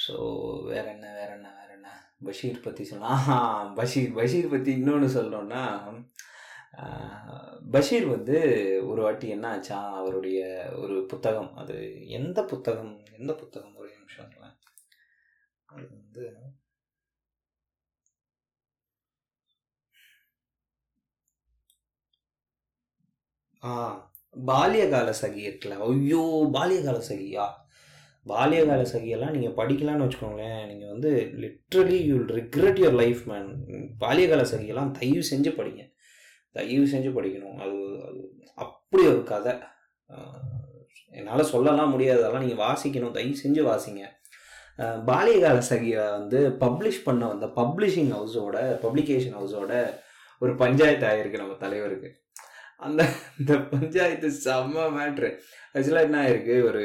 ஸோ 0.04 0.16
வேற 0.72 0.86
என்ன 0.94 1.08
வேற 1.14 1.30
என்ன 1.36 1.48
வேற 1.60 1.70
என்ன? 1.78 1.90
பஷீர் 2.28 2.64
பற்றி 2.64 2.84
சொல்லலாம் 2.84 3.74
பஷீர் 3.80 4.14
பஷீர் 4.14 4.54
பற்றி 4.54 4.72
இன்னொன்று 4.72 5.08
சொல்லணும்னா 5.18 5.64
பஷீர் 7.74 8.06
வந்து 8.14 8.38
ஒரு 8.90 9.02
வாட்டி 9.02 9.28
என்ன 9.30 9.48
ஆச்சா 9.50 9.80
அவருடைய 10.00 10.40
ஒரு 10.84 10.96
புத்தகம் 11.12 11.52
அது 11.56 11.76
எந்த 12.20 12.40
புத்தகம் 12.52 12.94
எந்த 13.20 13.32
புத்தகம்? 13.42 13.76
ஒரு 13.82 13.90
நிமிஷம் 13.98 14.34
அது 15.70 15.86
வந்து 15.96 16.26
ஆ 23.64 23.74
பால்யகால 24.48 25.10
சகி 25.20 25.42
இருக்குல்ல 25.48 25.78
ஐயோ 25.88 26.22
பால்யகால 26.56 26.98
சகியா? 27.10 27.46
பால்யகால 28.26 28.82
சகியெல்லாம் 28.94 29.36
நீங்கள் 29.36 29.58
படிக்கலாம்னு 29.60 30.06
வச்சுக்கோங்களேன். 30.06 30.64
நீங்கள் 30.72 30.94
வந்து 30.94 31.12
literally 31.44 32.00
you 32.10 32.18
regret 32.40 32.82
your 32.84 33.00
life 33.04 33.24
man 33.32 33.50
பால்யகால 34.04 34.44
சகியெல்லாம் 34.54 34.96
தயவு 35.00 35.24
செஞ்சு 35.32 35.54
படிங்க. 35.60 35.84
தயவு 36.56 36.86
செஞ்சு 36.86 37.10
படிக்கணும். 37.18 37.58
அது 37.64 37.78
அது 38.08 38.22
அப்படி 38.54 39.04
ஒரு 39.08 39.24
கதை. 39.24 39.54
என்னால் 41.12 41.52
சொல்லலாம் 41.54 41.92
முடியாது. 41.92 42.22
அதெல்லாம் 42.24 42.46
நீங்கள் 42.46 42.64
வாசிக்கணும். 42.66 43.16
தயவு 43.18 43.42
செஞ்சு 43.44 43.62
வாசிங்க. 43.72 44.04
பாலியகால 44.80 45.06
பால்யகால 45.10 45.62
சகியை 45.70 46.04
வந்து 46.12 46.40
பப்ளிஷ் 46.60 47.06
பண்ண 47.06 47.24
வந்த 47.28 47.46
பப்ளிஷிங் 47.46 48.12
ஹவுஸோட 48.18 48.58
பப்ளிகேஷன் 48.84 49.36
ஹவுஸோட 49.40 49.74
ஒரு 50.42 50.56
பஞ்சாயத்து 50.56 51.08
ஆகிருக்கு 51.08 51.42
நம்ம 51.42 51.56
தலைவருக்கு. 51.60 52.10
அந்த 52.78 53.02
இந்த 53.40 53.54
பஞ்சாயத்து 53.72 54.28
செம்ம 54.46 54.86
மேட்ரு 54.98 55.30
ஆக்சுவலாக 55.74 56.08
என்ன 56.08 56.20
ஆயிருக்கு 56.24 56.56
ஒரு 56.64 56.84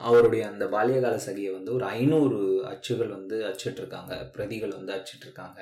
அவருடைய 0.00 0.42
அந்த 0.46 0.64
பால்யகால 0.66 1.16
சகியை 1.26 1.50
வந்து 1.52 1.70
ஒரு 1.74 1.84
ஐநூறு 1.84 2.38
அச்சுகள் 2.68 3.08
வந்து 3.08 3.36
அச்சிட்ருக்காங்க 3.50 4.30
பிரதிகள் 4.30 4.76
வந்து 4.78 4.92
அச்சிட்ருக்காங்க 4.92 5.60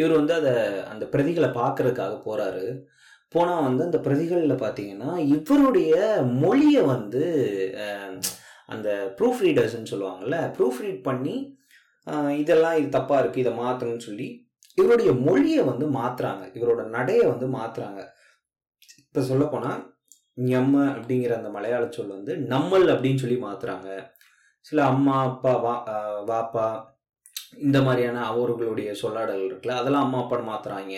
இவர் 0.00 0.18
வந்து 0.18 0.34
அதை 0.34 0.54
அந்த 0.92 1.04
பிரதிகளை 1.12 1.48
பார்க்கறதுக்காக 1.56 2.14
போகிறாரு 2.24 2.64
போனால் 3.34 3.66
வந்து 3.68 3.82
அந்த 3.84 3.98
பிரதிகளில் 3.98 4.62
பார்த்தீங்கன்னா 4.62 5.10
இவருடைய 5.32 5.94
மொழியை 6.40 6.82
வந்து 6.86 7.24
அந்த 8.68 8.88
ப்ரூஃப் 9.18 9.42
ரீடர்ஸ்ன்னு 9.42 9.92
சொல்லுவாங்கள்ல 9.92 10.38
ப்ரூஃப் 10.56 10.80
ரீட் 10.80 11.02
பண்ணி 11.02 11.36
இதெல்லாம் 12.36 12.76
இது 12.76 12.88
தப்பாக 12.88 13.20
இருக்குது 13.20 13.44
இதை 13.44 13.52
மாற்றணும்னு 13.56 14.06
சொல்லி 14.06 14.28
இவருடைய 14.78 15.10
மொழியை 15.20 15.62
வந்து 15.64 15.86
மாற்றுறாங்க 15.96 16.44
இவரோட 16.54 16.82
நடையை 16.88 17.24
வந்து 17.26 17.46
மாற்றுறாங்க 17.56 18.00
இப்போ 19.02 19.22
சொல்லப்போனால் 19.22 19.80
போனா 20.34 20.52
எம்ம 20.56 20.74
அப்படிங்கிற 20.90 21.32
அந்த 21.36 21.50
மலையாள 21.50 21.84
சொல் 21.88 22.16
வந்து 22.16 22.34
நம்மள் 22.50 22.86
அப்படின்னு 22.88 23.22
சொல்லி 23.22 23.38
மாற்றுறாங்க 23.40 23.88
சில 24.66 24.80
அம்மா 24.84 25.16
அப்பா 25.22 25.52
வா 25.58 25.74
வாப்பா 26.28 26.66
இந்த 27.58 27.78
மாதிரியான 27.86 28.24
அவர்களுடைய 28.32 28.90
சொல்லாடல் 29.02 29.44
இருக்குல்ல 29.46 29.78
அதெல்லாம் 29.80 30.06
அம்மா 30.06 30.20
அப்பா 30.24 30.38
மாத்துறாங்க. 30.50 30.96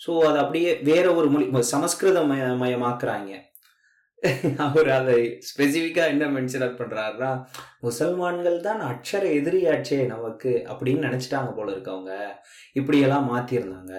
ஸோ 0.00 0.12
அது 0.28 0.38
அப்படியே 0.44 0.70
வேற 0.90 1.06
ஒரு 1.14 1.28
மொழி 1.34 1.46
சமஸ்கிருத 1.74 2.20
மய 2.32 2.44
மயமாக்குறாங்க 2.62 3.32
அவர் 4.64 4.88
அதை 4.96 5.16
ஸ்பெசிஃபிக்காக 5.48 6.12
என்ன 6.14 6.24
மென்ஷன் 6.34 6.76
பண்ணுறாருன்னா 6.80 7.30
முசல்மான்கள் 7.84 8.58
தான் 8.66 8.80
அக்ஷர 8.90 9.24
எதிரியாச்சே 9.38 9.98
நமக்கு 10.12 10.50
அப்படின்னு 10.72 11.06
நினச்சிட்டாங்க 11.08 11.50
போல 11.56 11.72
இருக்கவங்க 11.74 12.12
இப்படியெல்லாம் 12.72 13.26
மாற்றிருந்தாங்க 13.32 13.94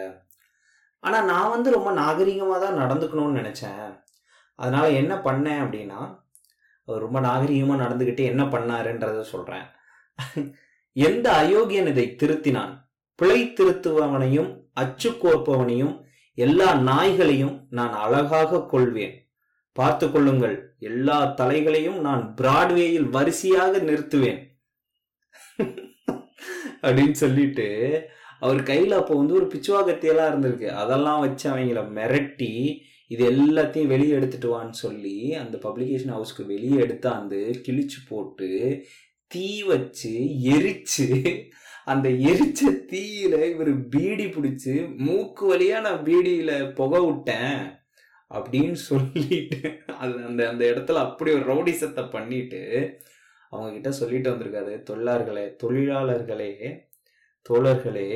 ஆனால் 1.03 1.27
நான் 1.31 1.53
வந்து 1.55 1.69
ரொம்ப 1.77 1.91
நாகரிகமாக 1.93 2.59
தான் 2.65 2.79
நடந்துக்கணும்னு 2.81 3.39
நினச்சேன். 3.41 3.83
அதனால் 4.59 4.97
என்ன 5.01 5.13
பண்ணேன் 5.27 5.61
அப்படின்னா 5.63 5.99
அவர் 6.87 7.03
ரொம்ப 7.05 7.19
நாகரிகமாக 7.19 7.83
நடந்துக்கிட்டு 7.83 8.23
என்ன 8.31 8.43
பண்ணாருன்றத 8.55 9.23
சொல்கிறேன் 9.33 9.67
எந்த 10.95 11.27
அயோக்கியன் 11.31 11.87
இதை 11.87 12.05
திருத்தினான்? 12.23 12.73
பிழை 13.19 13.41
திருத்துபவனையும் 13.53 14.51
அச்சு 14.73 15.09
கோர்ப்பவனையும் 15.09 15.95
எல்லா 16.37 16.75
நாய்களையும் 16.81 17.55
நான் 17.69 17.93
அழகாக 17.93 18.61
கொள்வேன். 18.65 19.15
பார்த்து 19.75 20.11
கொள்ளுங்கள் 20.11 20.75
எல்லா 20.79 21.17
தலைகளையும் 21.41 21.99
நான் 21.99 22.23
பிராட்வேயில் 22.41 23.09
வரிசையாக 23.09 23.77
நிறுத்துவேன். 23.77 24.41
அப்படின்னு 26.81 27.11
சொல்லிட்டு 27.11 27.67
அவர் 28.39 28.61
கையில் 28.63 28.91
அப்போ 28.91 29.13
வந்து 29.15 29.33
ஒரு 29.33 29.45
பிச்சுவாகத்தியெல்லாம் 29.45 30.31
இருந்திருக்கு. 30.31 30.67
அதெல்லாம் 30.83 31.19
வச்சு 31.19 31.45
அவங்கள 31.51 31.83
மிரட்டி 31.99 32.53
இது 33.07 33.23
எல்லாத்தையும் 33.31 33.87
வெளியே 33.87 34.13
எடுத்துட்டு 34.13 34.49
வான்னு 34.53 34.75
சொல்லி 34.83 35.17
அந்த 35.33 35.57
பப்ளிகேஷன் 35.57 36.13
ஹவுஸ்க்கு 36.15 36.43
வெளியே 36.45 36.77
எடுத்தாந்து 36.85 37.39
கிழிச்சு 37.65 37.99
போட்டு 38.09 38.49
தீ 39.27 39.63
வச்சு 39.63 40.13
எரிச்சு 40.53 41.07
அந்த 41.85 42.09
எரிச்ச 42.09 42.61
தீயில 42.91 43.49
இவர் 43.51 43.87
பீடி 43.87 44.25
பிடிச்சி 44.25 44.95
மூக்கு 44.97 45.43
வழியா 45.53 45.81
நான் 45.81 46.03
பீடியில 46.03 46.73
புகை 46.73 47.05
விட்டேன் 47.05 47.81
அப்படின்னு 48.31 48.77
சொல்லிட்டு 48.89 49.71
அது 49.97 50.13
அந்த 50.25 50.49
அந்த 50.49 50.63
இடத்துல 50.65 51.01
அப்படி 51.07 51.31
ஒரு 51.31 51.45
ரவுடிசத்தை 51.53 52.11
பண்ணிட்டு 52.11 52.61
அவங்க 53.49 53.71
கிட்ட 53.71 53.91
சொல்லிட்டு 53.91 54.29
வந்திருக்காரு. 54.31 54.73
தொழிலாளர்களே 54.89 55.45
தொழிலாளர்களே 55.63 56.79
தோழர்களே 57.49 58.09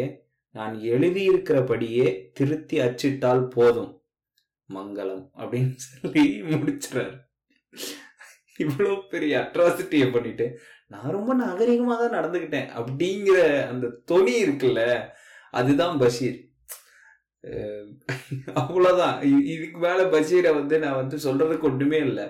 நான் 0.56 0.76
எழுதியிருக்கிறபடியே 0.80 2.08
திருத்தி 2.34 2.80
அச்சிட்டால் 2.80 3.48
போதும். 3.48 4.02
மங்களம் 4.74 5.26
அப்படின்னு 5.38 5.76
சொல்லி 5.76 6.42
முடிச்சுறாரு. 6.42 7.16
இவ்வளோ 8.60 8.94
பெரிய 9.10 9.34
அட்ராசிட்டியை 9.40 10.12
பண்ணிட்டு 10.12 10.60
நான் 10.92 11.16
ரொம்ப 11.18 11.32
நாகரிகமாக 11.36 11.98
தான் 12.02 12.18
நடந்துக்கிட்டேன் 12.18 12.70
அப்படிங்கிற 12.80 13.40
அந்த 13.72 13.88
தொனி 14.06 14.34
இருக்குல்ல 14.46 14.84
அதுதான் 15.52 15.96
பஷீர். 15.98 16.38
அவ்வளோதான் 18.62 19.18
இதுக்கு 19.54 19.78
மேலே 19.78 20.04
பஷீரை 20.16 20.52
வந்து 20.54 20.76
நான் 20.80 21.00
வந்து 21.02 21.18
சொல்கிறதுக்கு 21.26 21.70
ஒன்றுமே 21.72 22.00
இல்லை. 22.10 22.26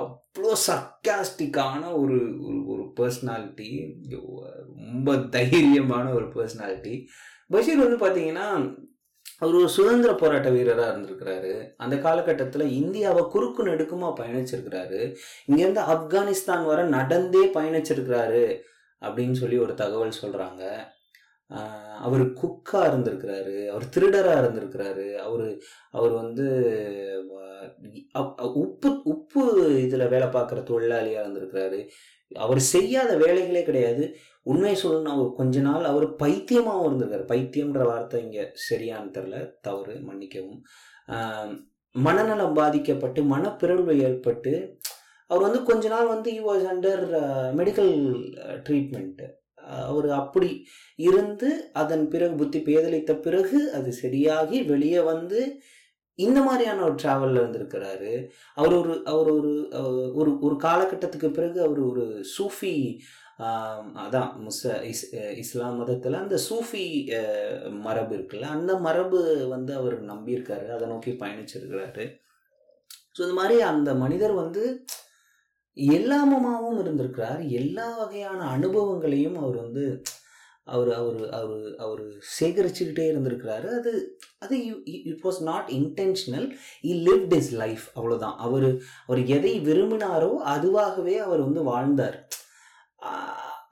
அவ்வளோ 0.00 0.52
சர்க்காஸ்டிக்கான 0.66 1.82
ஒரு 2.02 2.18
ஒரு 2.46 2.58
ஒரு 2.72 2.84
பர்சனாலிட்டி 2.98 3.70
ரொம்ப 4.92 5.16
தைரியமான 5.36 6.06
ஒரு 6.18 6.26
பர்சனாலிட்டி 6.36 6.94
பஷீர் 7.54 7.84
வந்து 7.84 7.98
பார்த்தீங்கன்னா 8.04 8.46
அவர் 9.38 9.54
ஒரு 9.54 9.68
சுதந்திர 9.68 10.14
போராட்ட 10.14 10.50
வீரராக 10.50 10.98
இருந்திருக்கிறாரு. 10.98 11.72
அந்த 11.76 11.98
காலகட்டத்தில் 11.98 12.70
இந்தியாவை 12.70 13.22
குறுக்கு 13.22 13.66
நெடுக்குமா 13.66 14.12
பயணிச்சிருக்கிறாரு. 14.20 15.16
இங்கேருந்து 15.52 15.80
ஆப்கானிஸ்தான் 15.84 16.64
வர 16.64 16.82
நடந்தே 16.82 17.46
பயணிச்சிருக்கிறாரு 17.46 18.60
அப்படின்னு 19.00 19.32
சொல்லி 19.32 19.58
ஒரு 19.58 19.74
தகவல் 19.74 20.12
சொல்கிறாங்க 20.22 20.76
அவர் 21.98 22.32
குக்காக 22.32 22.88
இருந்திருக்கிறாரு 22.88 23.66
அவர் 23.66 23.88
திருடராக 23.96 24.50
இருந்திருக்கிறாரு. 24.50 25.14
அவர் 25.14 25.56
அவர் 25.90 26.10
வந்து 26.10 26.74
அப்- 28.18 28.52
உப்பு 28.52 29.00
உப்பு 29.04 29.74
இதில் 29.82 30.08
வேலை 30.08 30.28
பார்க்குற 30.28 30.62
தொழிலாளியாக 30.62 31.26
இருந்திருக்கிறாரு. 31.26 31.88
அவர் 32.32 32.60
செய்யாத 32.74 33.10
வேலைகளே 33.24 33.62
கிடையாது. 33.68 34.04
உண்மையை 34.50 34.76
சொல்லணும்னா 34.82 35.14
அவர் 35.16 35.30
கொஞ்ச 35.40 35.60
நாள் 35.68 35.84
அவர் 35.92 36.06
பைத்தியமாகவும் 36.22 36.86
இருந்திருக்காரு. 36.88 37.24
பைத்தியம்ன்ற 37.32 37.84
வார்த்தை 37.90 38.20
இங்கே 38.26 38.44
சரியான்னு 38.68 39.14
தெரில 39.16 39.38
தவறு 39.68 39.94
மன்னிக்கவும். 40.08 40.60
மனநலம் 41.94 42.56
பாதிக்கப்பட்டு 42.60 43.20
மனப்பிறழ்வு 43.32 43.94
ஏற்பட்டு 44.08 44.52
அவர் 45.30 45.44
வந்து 45.46 45.60
கொஞ்ச 45.70 45.84
நாள் 45.94 46.12
வந்து 46.14 46.30
he 46.34 46.40
was 46.48 46.66
under 46.72 47.02
medical 47.58 47.94
treatment 48.66 49.26
அவர் 49.86 50.08
அப்படி 50.20 50.50
இருந்து 50.98 51.48
அதன் 51.82 52.04
பிறகு 52.12 52.34
புத்தி 52.42 52.58
பேதலித்த 52.68 53.12
பிறகு 53.24 53.58
அது 53.78 53.90
சரியாகி 54.02 54.58
வெளியே 54.72 55.00
வந்து 55.12 55.40
இந்த 56.24 56.38
மாதிரியான 56.46 56.82
ஒரு 56.86 56.96
ட்ராவலில் 57.02 57.40
இருந்திருக்கிறாரு. 57.40 58.12
அவர் 58.58 58.74
ஒரு 58.80 58.94
அவர் 59.12 59.30
ஒரு 59.38 59.52
ஒரு 60.20 60.30
ஒரு 60.46 60.56
காலகட்டத்துக்கு 60.66 61.30
பிறகு 61.38 61.58
அவர் 61.66 61.80
ஒரு 61.90 62.04
சூஃபி 62.36 62.74
அதான் 64.04 64.30
முஸ் 64.44 64.60
இஸ் 64.90 65.02
இஸ்லாம் 65.42 65.80
மதத்தில் 65.80 66.22
அந்த 66.22 66.36
சூஃபி 66.48 66.84
மரபு 67.86 68.14
இருக்குல்ல 68.18 68.52
அந்த 68.56 68.72
மரபு 68.86 69.18
வந்து 69.54 69.72
அவர் 69.80 69.96
நம்பியிருக்காரு. 70.12 70.68
அதை 70.76 70.86
நோக்கி 70.92 71.12
பயணிச்சிருக்கிறாரு. 71.22 72.06
ஸோ 73.16 73.20
இந்த 73.26 73.36
மாதிரி 73.40 73.56
அந்த 73.72 73.90
மனிதர் 74.04 74.34
வந்து 74.42 74.62
எல்லாமமாகவும் 75.76 76.78
இருந்திருக்கிறார். 76.82 77.40
எல்லா 77.60 77.86
வகையான 77.98 78.40
அனுபவங்களையும் 78.56 79.36
அவர் 79.42 79.58
வந்து 79.64 79.84
அவர் 80.74 80.90
அவர் 81.00 81.18
அவர் 81.38 81.64
அவர் 81.84 82.02
சேகரிச்சுக்கிட்டே 82.38 83.04
இருந்திருக்கிறாரு. 83.10 83.68
அது 83.78 83.92
அது 84.44 84.56
it 85.10 85.24
was 85.26 85.40
not 85.50 85.68
intentional 85.80 86.46
he 86.90 86.94
lived 87.08 87.34
his 87.40 87.52
life 87.62 87.84
அவ்வளோதான் 87.98 88.36
அவர் 88.46 88.68
அவர் 89.06 89.20
எதை 89.36 89.52
விரும்பினாரோ 89.68 90.32
அதுவாகவே 90.54 91.16
அவர் 91.26 91.44
வந்து 91.48 91.62
வாழ்ந்தார். 91.72 92.18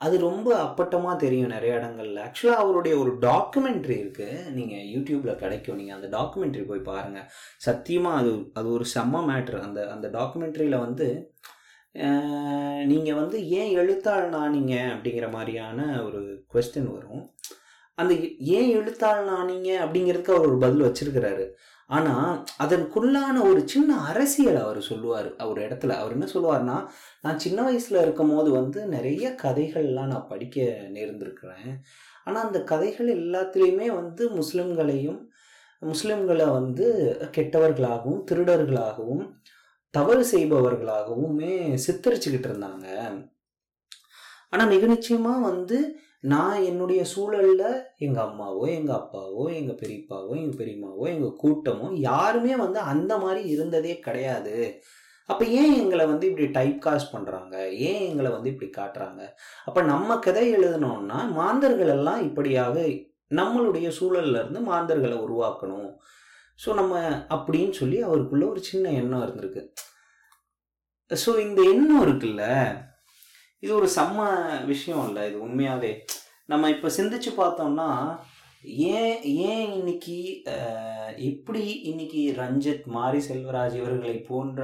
அது 0.04 0.16
ரொம்ப 0.28 0.48
அப்பட்டமாக 0.66 1.16
தெரியும் 1.22 1.52
நிறைய 1.54 1.72
இடங்கள்ல. 1.78 2.22
ஆக்சுவலாக 2.26 2.62
அவருடைய 2.62 2.94
ஒரு 3.02 3.12
டாக்குமெண்ட்ரி 3.26 3.96
இருக்குது 4.02 4.42
நீங்கள் 4.56 4.88
யூடியூப்பில் 4.94 5.40
கிடைக்கும். 5.42 5.78
நீங்கள் 5.80 5.96
அந்த 5.98 6.08
டாக்குமெண்ட்ரி 6.16 6.64
போய் 6.70 6.88
பாருங்கள் 6.90 7.28
சத்தியமாக 7.66 8.20
அது 8.22 8.32
அது 8.60 8.68
ஒரு 8.76 8.86
செம்ம 8.94 9.22
மேட்ரு 9.30 9.60
அந்த 9.66 9.80
அந்த 9.94 10.08
டாக்குமெண்ட்ரியில் 10.18 10.84
வந்து 10.86 11.08
நீங்கள் 12.90 13.18
வந்து 13.20 13.38
ஏன் 13.58 13.72
எழுத்தாள் 13.80 14.26
நானீங்க 14.30 14.74
அப்படிங்கிற 14.94 15.26
மாதிரியான 15.30 15.80
ஒரு 16.04 16.20
கொஸ்டின் 16.52 16.90
வரும். 16.94 17.22
அந்த 17.98 18.14
ஏன் 18.56 18.70
எழுத்தாளனானீங்க 18.78 19.70
அப்படிங்கிறதுக்கு 19.84 20.34
அவர் 20.36 20.48
ஒரு 20.48 20.58
பதில் 20.64 20.86
வச்சிருக்கிறாரு. 20.86 21.44
ஆனால் 21.90 22.30
அதற்குள்ளான 22.64 23.36
ஒரு 23.50 23.60
சின்ன 23.72 23.96
அரசியல் 24.10 24.58
அவர் 24.62 24.80
சொல்லுவார் 24.80 25.28
அவர் 25.36 25.58
இடத்துல. 25.58 25.96
அவர் 26.02 26.14
என்ன 26.16 26.26
சொல்லுவார்னா 26.34 26.76
நான் 27.24 27.38
சின்ன 27.38 27.58
வயசில் 27.62 28.02
இருக்கும் 28.02 28.32
போது 28.34 28.50
வந்து 28.50 28.80
நிறைய 28.86 29.34
கதைகள்லாம் 29.42 30.12
நான் 30.14 30.30
படிக்க 30.32 30.66
நேர்ந்திருக்கிறேன். 30.96 31.72
ஆனால் 32.24 32.46
அந்த 32.46 32.60
கதைகள் 32.72 33.10
எல்லாத்துலேயுமே 33.18 33.88
வந்து 34.00 34.24
முஸ்லிம்களையும் 34.40 35.20
முஸ்லிம்களை 35.82 36.46
வந்து 36.58 36.86
கெட்டவர்களாகவும் 37.36 38.22
திருடர்களாகவும் 38.30 39.24
தவறு 39.96 40.24
செய்பவர்களாகவுமே 40.32 41.54
சித்தரிச்சுக்கிட்டு 41.84 42.48
இருந்தாங்க. 42.50 42.86
ஆனால் 44.52 44.72
மிக 44.72 44.86
நிச்சயமாக 44.94 45.46
வந்து 45.50 45.78
நான் 46.32 46.58
என்னுடைய 46.68 47.00
சூழலில் 47.12 47.64
எங்கள் 48.04 48.24
அம்மாவோ 48.26 48.64
எங்கள் 48.76 48.98
அப்பாவோ 48.98 49.42
எங்கள் 49.60 49.78
பெரியப்பாவோ 49.80 50.32
எங்கள் 50.40 50.60
பெரியம்மாவோ 50.60 51.04
எங்கள் 51.14 51.38
கூட்டமோ 51.42 51.88
யாருமே 52.10 52.52
வந்து 52.64 52.80
அந்த 52.92 53.12
மாதிரி 53.24 53.42
இருந்ததே 53.54 53.94
கிடையாது. 54.06 54.54
அப்போ 55.28 55.44
ஏன் 55.60 55.74
எங்களை 55.82 56.04
வந்து 56.12 56.26
இப்படி 56.30 56.46
டைப் 56.56 56.78
காஸ்ட் 56.86 57.12
பண்ணுறாங்க 57.14 57.54
ஏன் 57.88 58.02
எங்களை 58.08 58.30
வந்து 58.36 58.50
இப்படி 58.52 58.68
காட்டுறாங்க? 58.70 59.22
அப்போ 59.66 59.80
நம்ம 59.92 60.18
கதை 60.26 60.46
எழுதணும்னா 60.56 61.18
மாந்தர்கள் 61.40 61.92
எல்லாம் 61.96 62.22
இப்படியாக 62.28 62.86
நம்மளுடைய 63.40 63.88
சூழல்ல 63.98 64.40
இருந்து 64.40 64.60
மாந்தர்களை 64.72 65.16
உருவாக்கணும். 65.26 65.92
ஸோ 66.60 66.74
நம்ம 66.74 66.94
அப்படின்னு 67.36 67.70
சொல்லி 67.70 67.98
அவருக்குள்ள 68.02 68.44
ஒரு 68.48 68.60
சின்ன 68.60 68.90
எண்ணம் 69.00 69.24
இருந்திருக்கு. 69.24 69.62
ஸோ 71.10 71.30
இந்த 71.46 71.60
எண்ணம் 71.72 72.02
இருக்குல்ல 72.06 72.44
இது 73.62 73.72
ஒரு 73.74 73.88
செம்ம 73.96 74.20
விஷயம் 74.64 75.04
இல்லை 75.08 75.22
இது 75.28 75.36
உண்மையாகவே 75.40 75.92
நம்ம 76.46 76.70
இப்போ 76.70 76.88
சிந்திச்சு 76.96 77.30
பார்த்தோம்னா 77.36 77.88
ஏன் 78.94 79.16
ஏன் 79.46 79.68
இன்னைக்கு 79.72 80.16
எப்படி 81.30 81.62
இன்னைக்கு 81.82 82.20
ரஞ்சித் 82.36 82.86
மாரி 82.86 83.20
செல்வராஜ் 83.28 83.76
இவர்களை 83.80 84.16
போன்ற 84.30 84.62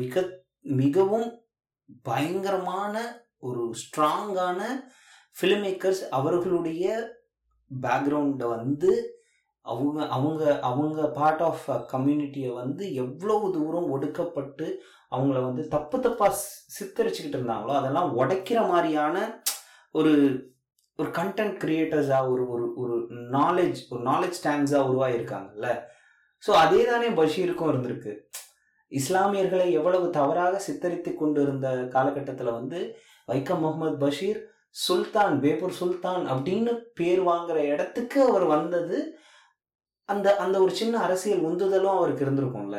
மிக 0.00 0.24
மிகவும் 0.78 1.28
பயங்கரமான 2.02 2.94
ஒரு 3.38 3.62
ஸ்ட்ராங்கான 3.82 4.60
ஃபிலிம் 5.36 5.64
மேக்கர்ஸ் 5.64 6.02
அவர்களுடைய 6.10 6.86
பேக்ரவுண்டை 7.70 8.48
வந்து 8.48 8.90
அவங்க 9.68 10.08
அவங்க 10.08 10.60
அவங்க 10.60 11.10
பார்ட் 11.10 11.42
ஆஃப் 11.42 11.64
கம்யூனிட்டியை 11.92 12.52
வந்து 12.54 12.94
எவ்வளவு 12.94 13.52
தூரம் 13.52 13.90
ஒடுக்கப்பட்டு 13.90 14.66
அவங்கள 15.10 15.44
வந்து 15.44 15.68
தப்பு 15.68 15.98
தப்பாக 15.98 16.32
சித்தரிச்சுக்கிட்டு 16.76 17.38
இருந்தாங்களோ 17.38 17.74
அதெல்லாம் 17.74 18.18
உடைக்கிற 18.18 18.68
மாதிரியான 18.68 19.42
ஒரு 19.92 20.12
ஒரு 20.98 21.08
கண்டென்ட் 21.08 21.58
கிரியேட்டர்ஸாக 21.64 22.28
ஒரு 22.28 22.48
ஒரு 22.48 22.72
ஒரு 22.76 22.96
நாலேஜ் 23.32 23.78
ஒரு 23.90 24.02
நாலேஜ் 24.02 24.38
ஸ்டாண்ட்ஸாக 24.42 24.88
உருவாகியிருக்காங்கல்ல 24.90 25.68
ஸோ 26.46 26.50
அதே 26.50 26.84
தானே 26.84 27.08
பஷீருக்கும் 27.08 27.70
இருந்திருக்கு. 27.70 28.12
இஸ்லாமியர்களை 28.92 29.70
எவ்வளவு 29.70 30.10
தவறாக 30.10 30.60
சித்தரித்து 30.66 31.14
கொண்டு 31.14 31.42
இருந்த 31.42 31.68
காலகட்டத்தில் 31.90 32.52
வந்து 32.52 32.96
வைக்கம் 33.28 33.58
முகமது 33.58 33.96
பஷீர் 33.96 34.40
சுல்தான் 34.70 35.40
பேப்பூர் 35.40 35.78
சுல்தான் 35.80 36.26
அப்படின்னு 36.28 36.72
பேர் 36.94 37.22
வாங்குற 37.22 37.54
இடத்துக்கு 37.54 38.28
அவர் 38.28 38.44
வந்தது 38.44 38.98
அந்த 40.08 40.36
அந்த 40.44 40.56
ஒரு 40.64 40.72
சின்ன 40.80 40.94
அரசியல் 41.06 41.46
உந்துதலும் 41.48 41.96
அவருக்கு 41.98 42.24
இருந்திருக்கும்ல. 42.26 42.78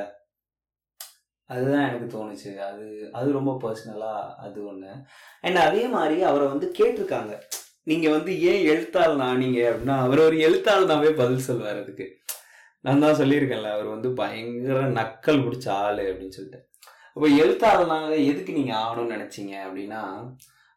அதுதான் 1.49 1.85
எனக்கு 1.89 2.07
தோணுச்சு. 2.15 2.49
அது 2.69 2.85
அது 3.19 3.29
ரொம்ப 3.37 3.51
பர்சனலாக 3.63 4.33
அது 4.45 4.59
ஒன்று 4.69 4.91
அண்ட் 5.45 5.59
அதே 5.67 5.83
மாதிரி 5.95 6.17
அவரை 6.29 6.47
வந்து 6.47 6.67
கேட்டிருக்காங்க. 6.79 7.33
நீங்கள் 7.83 8.15
வந்து 8.15 8.31
ஏன் 8.51 8.63
எழுத்தாள் 8.71 9.15
நீங்கள் 9.43 9.69
அப்படின்னா 9.71 9.97
அவர் 10.05 10.25
ஒரு 10.27 10.37
எழுத்தாள் 10.47 10.89
தாவே 10.91 11.11
பதில் 11.21 11.47
சொல்வார் 11.49 11.81
அதுக்கு. 11.83 12.07
நான் 12.85 13.03
தான் 13.05 13.19
சொல்லியிருக்கேன்ல 13.21 13.71
அவர் 13.75 13.87
வந்து 13.93 14.09
பயங்கர 14.19 14.81
நக்கல் 14.99 15.43
பிடிச்ச 15.45 15.67
ஆள் 15.83 16.01
அப்படின்னு 16.09 16.35
சொல்லிட்டு. 16.37 16.59
அப்போ 17.13 17.27
எழுத்தாளனாக 17.43 18.11
எதுக்கு 18.31 18.51
நீங்கள் 18.59 18.79
ஆகணும்னு 18.83 19.15
நினச்சிங்க 19.15 19.55
அப்படின்னா 19.67 20.01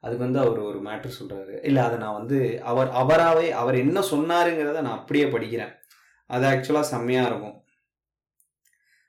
அதுக்கு 0.04 0.24
வந்து 0.26 0.40
அவர் 0.44 0.58
ஒரு 0.68 0.78
மேட்ரு 0.86 1.10
சொல்கிறாரு 1.18 1.54
இல்லை 1.68 1.82
அதை 1.82 1.96
நான் 1.98 2.18
வந்து 2.20 2.38
அவர் 2.70 2.88
அவராகவே 3.02 3.46
அவர் 3.60 3.76
என்ன 3.84 4.00
சொன்னாருங்கிறத 4.10 4.80
நான் 4.86 4.98
அப்படியே 5.00 5.26
படிக்கிறேன். 5.34 5.74
அது 6.32 6.46
ஆக்சுவலாக 6.46 6.80
செம்மையாக 6.80 7.28
இருக்கும். 7.28 7.64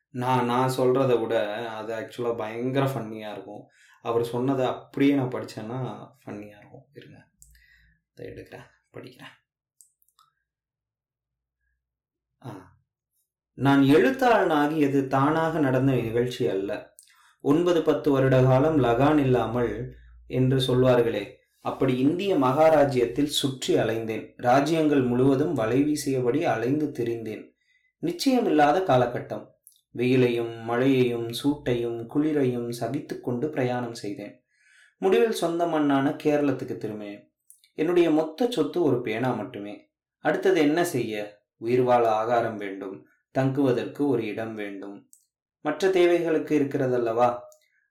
நான் 0.10 0.46
நான் 0.46 0.76
சொல்கிறத 0.78 1.22
விட 1.22 1.68
அது 1.70 1.96
ஆக்சுவலாக 1.96 2.38
பயங்கர 2.38 2.86
ஃபன்னியாக 2.86 3.32
இருக்கும். 3.32 3.68
அவர் 4.02 4.24
சொன்னதை 4.24 4.66
அப்படியே 4.66 5.14
நான் 5.14 5.28
படித்தேன்னா 5.28 6.08
ஃபன்னியாக 6.26 6.58
இருக்கும். 6.58 6.86
இருங்க. 6.94 7.28
அதை 8.16 8.32
எடுக்கிறேன். 8.32 8.66
படிக்கிறேன். 8.94 9.34
ஆ. 12.46 12.78
நான் 13.54 13.82
எழுத்தாளனாகியது 13.82 15.08
தானாக 15.08 15.60
நடந்த 15.60 15.92
நிகழ்ச்சி 15.92 16.48
அல்ல. 16.48 16.94
ஒன்பது 17.42 17.82
பத்து 17.82 18.12
வருட 18.12 18.42
காலம் 18.42 18.84
லகான் 18.84 19.18
இல்லாமல் 19.18 19.96
என்று 20.28 20.62
சொல்வார்களே 20.62 21.43
அப்படி 21.64 21.98
இந்திய 21.98 22.36
மகாராஜ்யத்தில் 22.36 23.34
சுற்றி 23.40 23.76
அலைந்தேன். 23.76 24.34
ராஜ்யங்கள் 24.38 25.02
முழுவதும் 25.02 25.54
வலை 25.54 25.80
வீசியபடி 25.84 26.44
அலைந்து 26.44 26.92
திரிந்தேன். 27.00 27.56
நிச்சயமில்லாத 28.02 28.80
காலகட்டம். 28.84 29.46
வெயிலையும் 29.96 30.62
மழையையும் 30.64 31.32
சூட்டையும் 31.44 32.06
குளிரையும் 32.06 32.72
சகித்து 32.72 33.20
கொண்டு 33.22 33.50
பிரயாணம் 33.50 33.94
செய்தேன். 33.94 34.44
முடிவில் 34.98 35.32
சொந்த 35.32 35.66
மண்ணான 35.66 36.18
கேரளத்துக்கு 36.24 36.78
திரும்பினேன். 36.78 37.32
என்னுடைய 37.74 38.12
மொத்த 38.12 38.48
சொத்து 38.50 38.84
ஒரு 38.84 39.02
பேனா 39.02 39.34
மட்டுமே. 39.34 39.90
அடுத்தது 40.20 40.60
என்ன 40.60 40.86
செய்ய? 40.86 41.42
உயிர் 41.58 41.82
வாழ 41.82 42.12
ஆகாரம் 42.12 42.58
வேண்டும். 42.58 43.06
தங்குவதற்கு 43.32 44.08
ஒரு 44.08 44.26
இடம் 44.26 44.56
வேண்டும். 44.56 45.10
மற்ற 45.62 45.90
தேவைகளுக்கு 45.90 46.60
இருக்கிறதல்லவா? 46.60 47.40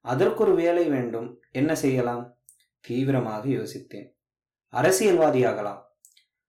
அதற்கொரு 0.00 0.54
வேலை 0.54 0.88
வேண்டும். 0.88 1.40
என்ன 1.50 1.74
செய்யலாம்? 1.74 2.36
தீவிரமாக 2.82 3.48
யோசித்தேன். 3.48 4.08
அரசியல்வாதியாகலாம். 4.72 5.82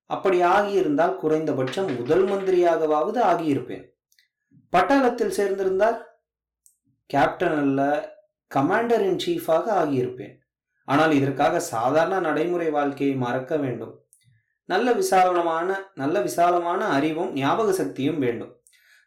அப்படி 0.06 0.42
ஆகியிருந்தால் 0.42 1.16
குறைந்தபட்சம் 1.16 1.96
முதல் 1.96 2.24
மந்திரியாகவாவது 2.24 3.22
ஆகியிருப்பேன். 3.22 3.92
பட்டாளத்தில் 4.76 5.32
சேர்ந்திருந்தால் 5.36 6.02
கேப்டன் 7.06 7.56
அல்ல 7.56 8.12
கமாண்டர் 8.54 9.00
இன் 9.00 9.16
சீஃபாக 9.16 9.68
ஆகியிருப்பேன். 9.70 10.36
ஆனால் 10.84 11.12
இதற்காக 11.12 11.60
சாதாரண 11.60 12.20
நடைமுறை 12.20 12.70
வாழ்க்கையை 12.70 13.16
மறக்க 13.16 13.56
வேண்டும். 13.56 14.04
நல்ல 14.64 14.92
விசாலமான 14.92 15.90
நல்ல 15.94 16.20
விசாலமான 16.20 16.84
அறிவும் 16.84 17.32
ஞாபக 17.32 17.72
சக்தியும் 17.72 18.18
வேண்டும். 18.18 18.60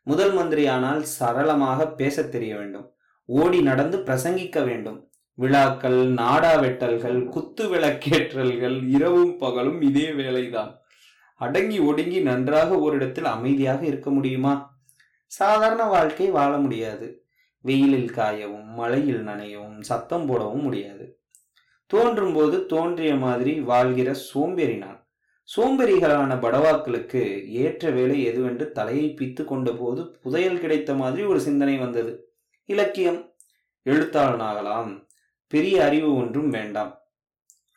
முதல் 0.03 0.33
மந்திரியானால் 0.33 1.01
சரளமாக 1.01 1.91
பேசத் 1.91 2.31
தெரிய 2.31 2.55
வேண்டும். 2.55 2.93
ஓடி 3.25 3.61
நடந்து 3.61 3.97
பிரசங்கிக்க 3.97 4.63
வேண்டும். 4.63 5.06
விழாக்கள் 5.37 6.07
நாடா 6.07 6.55
வெட்டல்கள் 6.55 7.25
குத்து 7.25 7.75
விளக்கேற்றல்கள் 7.75 8.87
இரவும் 8.87 9.37
பகலும் 9.37 9.81
இதே 9.81 10.09
வேலைதான். 10.09 10.77
அடங்கி 11.35 11.79
ஒடுங்கி 11.79 12.19
நன்றாக 12.19 12.79
ஓரிடத்தில் 12.79 13.25
அமைதியாக 13.25 13.85
இருக்க 13.85 14.11
முடியுமா? 14.11 14.79
சாதாரண 15.25 15.83
வாழ்க்கை 15.83 16.29
வாழ 16.29 16.57
முடியாது. 16.57 17.25
வெயிலில் 17.61 18.11
காயவும் 18.11 18.63
மழையில் 18.63 19.25
நனையவும் 19.25 19.79
சத்தம் 19.79 20.25
போடவும் 20.25 20.61
முடியாது. 20.61 21.19
தோன்றும் 21.85 22.33
போது 22.33 22.65
தோன்றிய 22.65 23.15
மாதிரி 23.15 23.59
வாழ்கிற 23.59 24.13
சோம்பேறி 24.13 24.75
நான். 24.75 25.07
சோம்பேறிகளான 25.57 26.39
படவாக்களுக்கு 26.39 27.47
ஏற்ற 27.47 27.89
வேலை 27.89 28.27
எதுவென்று 28.29 28.71
தலையை 28.71 29.15
பித்து 29.19 29.43
கொண்ட 29.43 29.71
போது 29.71 30.17
புதையல் 30.21 30.59
கிடைத்த 30.59 30.93
மாதிரி 30.93 31.23
ஒரு 31.23 31.39
சிந்தனை 31.39 31.77
வந்தது. 31.77 32.33
இலக்கியம். 32.65 33.31
எழுத்தாளனாகலாம் 33.85 35.06
பெரிய 35.47 35.83
அறிவு 35.83 36.15
ஒன்றும் 36.15 36.49
வேண்டாம். 36.49 37.01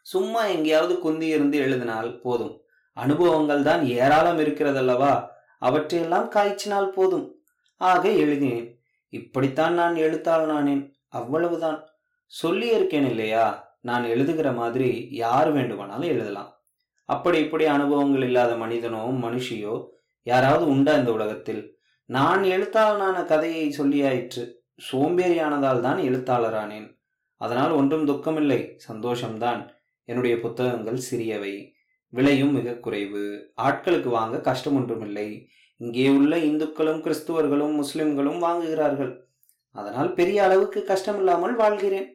சும்மா 0.03 0.45
எங்கேயாவது 0.45 0.99
குந்தி 0.99 1.27
இருந்து 1.27 1.59
எழுதினால் 1.59 2.21
போதும். 2.21 2.63
அனுபவங்கள் 2.93 3.63
தான் 3.63 3.85
ஏராளம் 3.85 4.39
இருக்கிறதல்லவா? 4.39 5.29
அவற்றையெல்லாம் 5.59 6.31
காய்ச்சினால் 6.31 6.89
போதும். 6.89 7.43
ஆக 7.77 8.09
எழுதினேன். 8.09 8.81
இப்படித்தான் 9.09 9.75
நான் 9.75 9.95
எழுத்தாளனானேன் 9.95 10.93
அவ்வளவுதான். 11.09 11.89
சொல்லியிருக்கேன் 12.43 13.09
இல்லையா? 13.09 13.77
நான் 13.81 14.05
எழுதுகிற 14.05 14.53
மாதிரி 14.53 15.09
யார் 15.11 15.53
வேண்டுமானாலும் 15.53 16.09
எழுதலாம். 16.09 16.63
அப்படி 17.05 17.39
இப்படி 17.39 17.67
அனுபவங்கள் 17.67 18.23
இல்லாத 18.23 18.55
மனிதனோ 18.55 19.03
மனுஷியோ 19.23 19.87
யாராவது 20.23 20.69
உண்டா 20.69 20.95
இந்த 20.95 21.13
உலகத்தில்? 21.13 21.79
நான் 22.05 22.43
எழுத்தாளனான 22.43 23.25
கதையை 23.25 23.75
சொல்லியாயிற்று. 23.79 24.53
சோம்பேறியானதால் 24.93 25.81
தான் 25.81 25.99
எழுத்தாளரானேன் 25.99 27.00
அதனால் 27.41 27.71
ஒன்றும் 27.71 28.07
துக்கமில்லை. 28.09 28.61
சந்தோஷம்தான். 28.89 29.61
என்னுடைய 30.09 30.41
புத்தகங்கள் 30.41 30.97
சிறியவை. 30.97 31.55
விலையும் 32.09 32.53
மிக 32.53 32.75
குறைவு. 32.75 33.53
ஆட்களுக்கு 33.63 34.11
வாங்க 34.19 34.41
கஷ்டம் 34.41 34.77
ஒன்றுமில்லை. 34.77 35.29
இங்கே 35.77 36.09
உள்ள 36.09 36.39
இந்துக்களும் 36.39 37.03
கிறிஸ்துவர்களும் 37.03 37.75
முஸ்லிம்களும் 37.75 38.41
வாங்குகிறார்கள். 38.43 39.13
அதனால் 39.71 40.11
பெரிய 40.15 40.43
அளவுக்கு 40.43 40.81
கஷ்டமில்லாமல் 40.85 41.55
வாழ்கிறேன். 41.57 42.09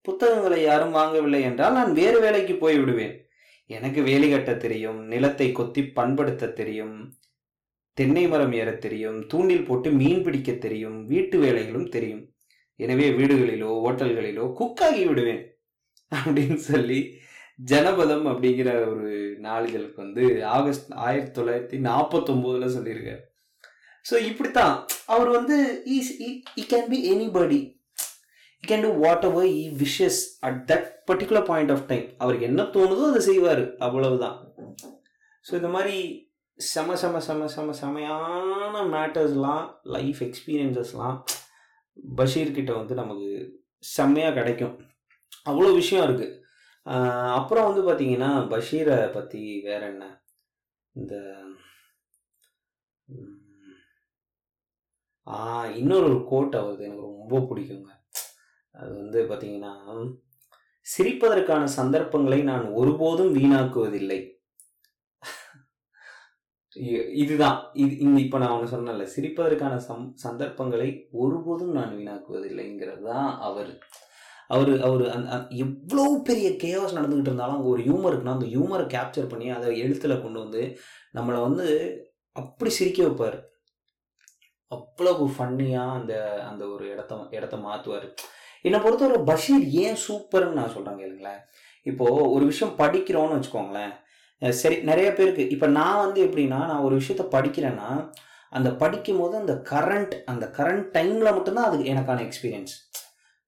புத்தகங்களை 0.00 0.62
யாரும் 0.62 0.94
வாங்கவில்லை 0.94 1.40
என்றால் 1.40 1.72
நான் 1.72 1.92
வேறு 1.92 2.20
வேலைக்கு 2.20 2.54
போய் 2.54 2.78
விடுவேன். 2.78 3.16
எனக்கு 3.70 4.02
வேலி 4.02 4.28
கட்ட 4.30 4.52
தெரியும் 4.54 5.00
நிலத்தை 5.06 5.52
கொத்தி 5.52 5.82
பண்படுத்த 5.98 6.52
தெரியும் 6.52 6.96
தென்னை 7.92 8.24
மரம் 8.28 8.52
ஏற 8.52 8.70
தெரியும் 8.76 9.18
தூண்டில் 9.26 9.66
போட்டு 9.66 9.88
மீன் 9.90 10.22
பிடிக்க 10.22 10.52
தெரியும் 10.52 10.98
வீட்டு 11.06 11.36
வேலைகளும் 11.42 11.88
தெரியும். 11.88 12.22
எனவே 12.84 13.08
வீடுகளிலோ 13.18 13.72
ஹோட்டல்களிலோ 13.84 14.46
குக்காகி 14.60 15.02
விடுவேன் 15.08 15.42
அப்படின்னு 16.12 16.58
சொல்லி 16.70 17.00
ஜனபதம் 17.70 18.26
அப்படிங்கிற 18.30 18.70
ஒரு 18.92 19.10
நாளிதழுக்கு 19.46 19.98
வந்து 20.04 20.24
ஆகஸ்ட் 20.56 20.88
ஆயிரத்தி 21.06 21.32
தொள்ளாயிரத்தி 21.38 21.78
நாற்பத்தொம்போதுல 21.88 22.68
சொல்லியிருக்காரு. 22.76 23.22
ஸோ 24.04 24.14
இப்படித்தான். 24.30 24.74
அவர் 25.14 25.30
வந்து 25.36 25.56
is 25.96 26.12
he 26.60 26.64
can 26.72 26.90
be 26.92 26.98
anybody 27.12 27.60
he 28.64 28.68
can 28.70 28.84
do 28.86 28.92
whatever 29.28 29.48
he 29.60 29.62
wishes 29.82 30.20
at 30.48 30.58
that 30.70 30.88
particular 31.10 31.46
point 31.50 31.72
of 31.74 31.86
time 31.92 32.06
அவருக்கு 32.22 32.48
என்ன 32.50 32.64
தோணுதோ 32.76 33.04
அதை 33.12 33.22
செய்வார். 33.30 33.64
அவ்வளவுதான். 33.86 34.36
ஸோ 35.46 35.52
இந்த 35.60 35.70
மாதிரி 35.76 35.96
செம 36.58 36.96
செம 37.02 37.20
செம 37.28 37.46
செம 37.54 37.74
செமையான 37.82 38.82
மேட்டர்ஸ்லாம் 38.96 39.64
லைஃப் 39.96 40.20
எக்ஸ்பீரியன்சஸ்லாம் 40.28 41.18
பஷீர்கிட்ட 42.18 42.72
வந்து 42.80 42.94
நமக்கு 43.00 43.28
செம்மையாக 43.96 44.36
கிடைக்கும். 44.38 44.74
அவ்வளோ 45.50 45.70
விஷயம் 45.80 46.06
இருக்குது 46.08 46.38
அப்புறம் 47.38 47.66
வந்து 47.68 47.82
பார்த்தீங்கன்னா 47.88 48.30
பஷீரை 48.52 48.98
பற்றி 49.16 49.42
வேற 49.68 49.82
என்ன? 49.92 50.04
இந்த 50.96 51.14
இன்னொரு 55.80 56.06
ஒரு 56.10 56.18
கோட் 56.30 56.54
அவருது 56.60 56.86
எனக்கு 56.86 57.08
ரொம்ப 57.10 57.38
பிடிக்குங்க. 57.48 57.90
அது 58.80 58.92
வந்து 59.02 59.20
பார்த்தீங்கன்னா 59.30 59.72
சிரிப்பதற்கான 60.86 61.64
சந்தர்ப்பங்களை 61.78 62.38
நான் 62.50 62.64
ஒருபோதும் 62.80 63.34
வீணாக்குவதில்லை. 63.38 64.20
இதுதான். 67.22 67.58
இது 67.82 67.94
இந்த 68.04 68.18
இப்போ 68.24 68.38
நான் 68.42 68.54
ஒன்று 68.54 68.72
சொன்னல 68.74 69.06
சிரிப்பதற்கான 69.14 69.74
சம் 69.88 70.04
சந்தர்ப்பங்களை 70.24 70.88
ஒருபோதும் 71.22 71.74
நான் 71.78 71.96
வீணாக்குவதில்லைங்கிறது 71.98 73.02
தான் 73.10 73.28
அவர் 73.48 73.72
அவர் 74.54 74.72
அவர் 74.86 75.04
அந்த 75.16 75.36
எவ்வளோ 75.64 76.04
பெரிய 76.28 76.48
கேவாஸ் 76.62 76.96
நடந்துக்கிட்டு 76.96 77.30
இருந்தாலும் 77.30 77.56
அங்கே 77.56 77.70
ஒரு 77.74 77.82
ஹியூமர் 77.86 78.12
இருக்குன்னா 78.12 78.36
அந்த 78.38 78.48
ஹியூமரை 78.54 78.86
கேப்சர் 78.94 79.30
பண்ணி 79.32 79.46
அதை 79.56 79.70
எழுத்தில் 79.84 80.22
கொண்டு 80.24 80.38
வந்து 80.44 80.62
நம்மளை 81.18 81.38
வந்து 81.46 81.66
அப்படி 82.36 82.70
சிரிக்க 82.78 83.00
வைப்பார். 83.06 83.38
அவ்வளவு 84.72 85.24
ஃபன்னியாக 85.34 85.96
அந்த 85.98 86.14
அந்த 86.50 86.62
ஒரு 86.74 86.84
இடத்த 86.94 87.18
இடத்த 87.38 87.56
மாற்றுவார் 87.66 88.06
என்னை 88.64 88.78
பொறுத்தவரை 88.84 89.20
பஷீர் 89.30 89.64
ஏன் 89.84 89.98
சூப்பர்னு 90.06 90.58
நான் 90.58 90.74
சொல்கிறேன் 90.74 91.00
கேளுங்களேன். 91.02 91.40
இப்போது 91.86 92.28
ஒரு 92.34 92.44
விஷயம் 92.50 92.76
படிக்கிறோன்னு 92.82 93.36
வச்சுக்கோங்களேன். 93.36 93.94
சரி 94.62 94.76
நிறைய 94.90 95.08
பேருக்கு. 95.12 95.44
இப்போ 95.54 95.66
நான் 95.78 96.02
வந்து 96.04 96.20
எப்படின்னா 96.26 96.60
நான் 96.70 96.84
ஒரு 96.86 96.94
விஷயத்த 97.00 97.24
படிக்கிறேன்னா 97.36 97.90
அந்த 98.52 98.70
படிக்கும் 98.82 99.20
போது 99.20 99.34
அந்த 99.42 99.54
கரண்ட் 99.70 100.14
அந்த 100.32 100.44
கரண்ட் 100.56 100.86
டைமில் 100.96 101.34
மட்டும்தான் 101.36 101.68
அது 101.68 101.90
எனக்கான 101.92 102.24
எக்ஸ்பீரியன்ஸ் 102.26 102.74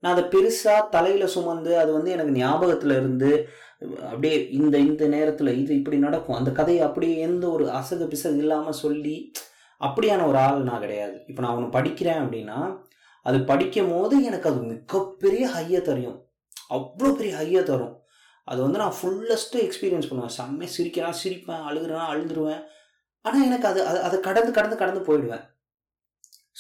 நான் 0.03 0.15
அதை 0.15 0.25
பெருசாக 0.35 0.89
தலையில் 0.95 1.33
சுமந்து 1.35 1.73
அது 1.79 1.91
வந்து 1.93 2.11
எனக்கு 2.11 2.33
ஞாபகத்தில் 2.41 2.95
இருந்து 3.01 3.31
அப்படியே 4.11 4.37
இந்த 4.59 4.77
இந்த 4.79 5.05
நேரத்தில் 5.15 5.59
இது 5.63 5.73
இப்படி 5.79 5.97
நடக்கும். 6.05 6.37
அந்த 6.39 6.51
கதையை 6.51 6.83
அப்படியே 6.87 7.15
எந்த 7.19 7.45
ஒரு 7.51 7.65
அசகு 7.79 8.07
பிசகு 8.13 8.39
இல்லாமல் 8.45 8.81
சொல்லி 8.85 9.17
அப்படியான 9.81 10.27
ஒரு 10.31 10.39
ஆள் 10.39 10.69
நான் 10.69 10.81
கிடையாது. 10.81 11.17
இப்போ 11.27 11.43
நான் 11.43 11.57
ஒன்று 11.57 11.77
படிக்கிறேன் 11.79 12.21
அப்படின்னா 12.25 12.59
அது 13.27 13.39
படிக்கும் 13.51 13.93
போது 13.95 14.15
எனக்கு 14.25 14.49
அது 14.51 14.61
மிகப்பெரிய 14.73 15.45
ஹையை 15.57 15.81
தரும். 15.83 16.19
அவ்வளோ 16.77 17.13
பெரிய 17.21 17.35
ஹையை 17.41 17.63
தரும். 17.63 17.95
அது 18.45 18.63
வந்து 18.63 18.79
நான் 18.79 18.95
ஃபுல்லஸ்ட்டு 19.03 19.57
எக்ஸ்பீரியன்ஸ் 19.57 20.09
பண்ணுவேன். 20.09 20.29
செம்மையாக 20.29 20.77
சிரிக்கிறேன் 20.79 21.15
சிரிப்பேன் 21.25 21.65
அழுகிறேன் 21.71 22.07
அழுதுருவேன் 22.13 22.65
ஆனால் 23.21 23.45
எனக்கு 23.45 23.69
அது 23.69 23.83
அது- 23.85 24.01
அதை 24.01 24.21
கடந்து 24.21 24.53
கடந்து 24.53 24.77
கடந்து 24.77 25.01
போயிடுவேன். 25.01 25.53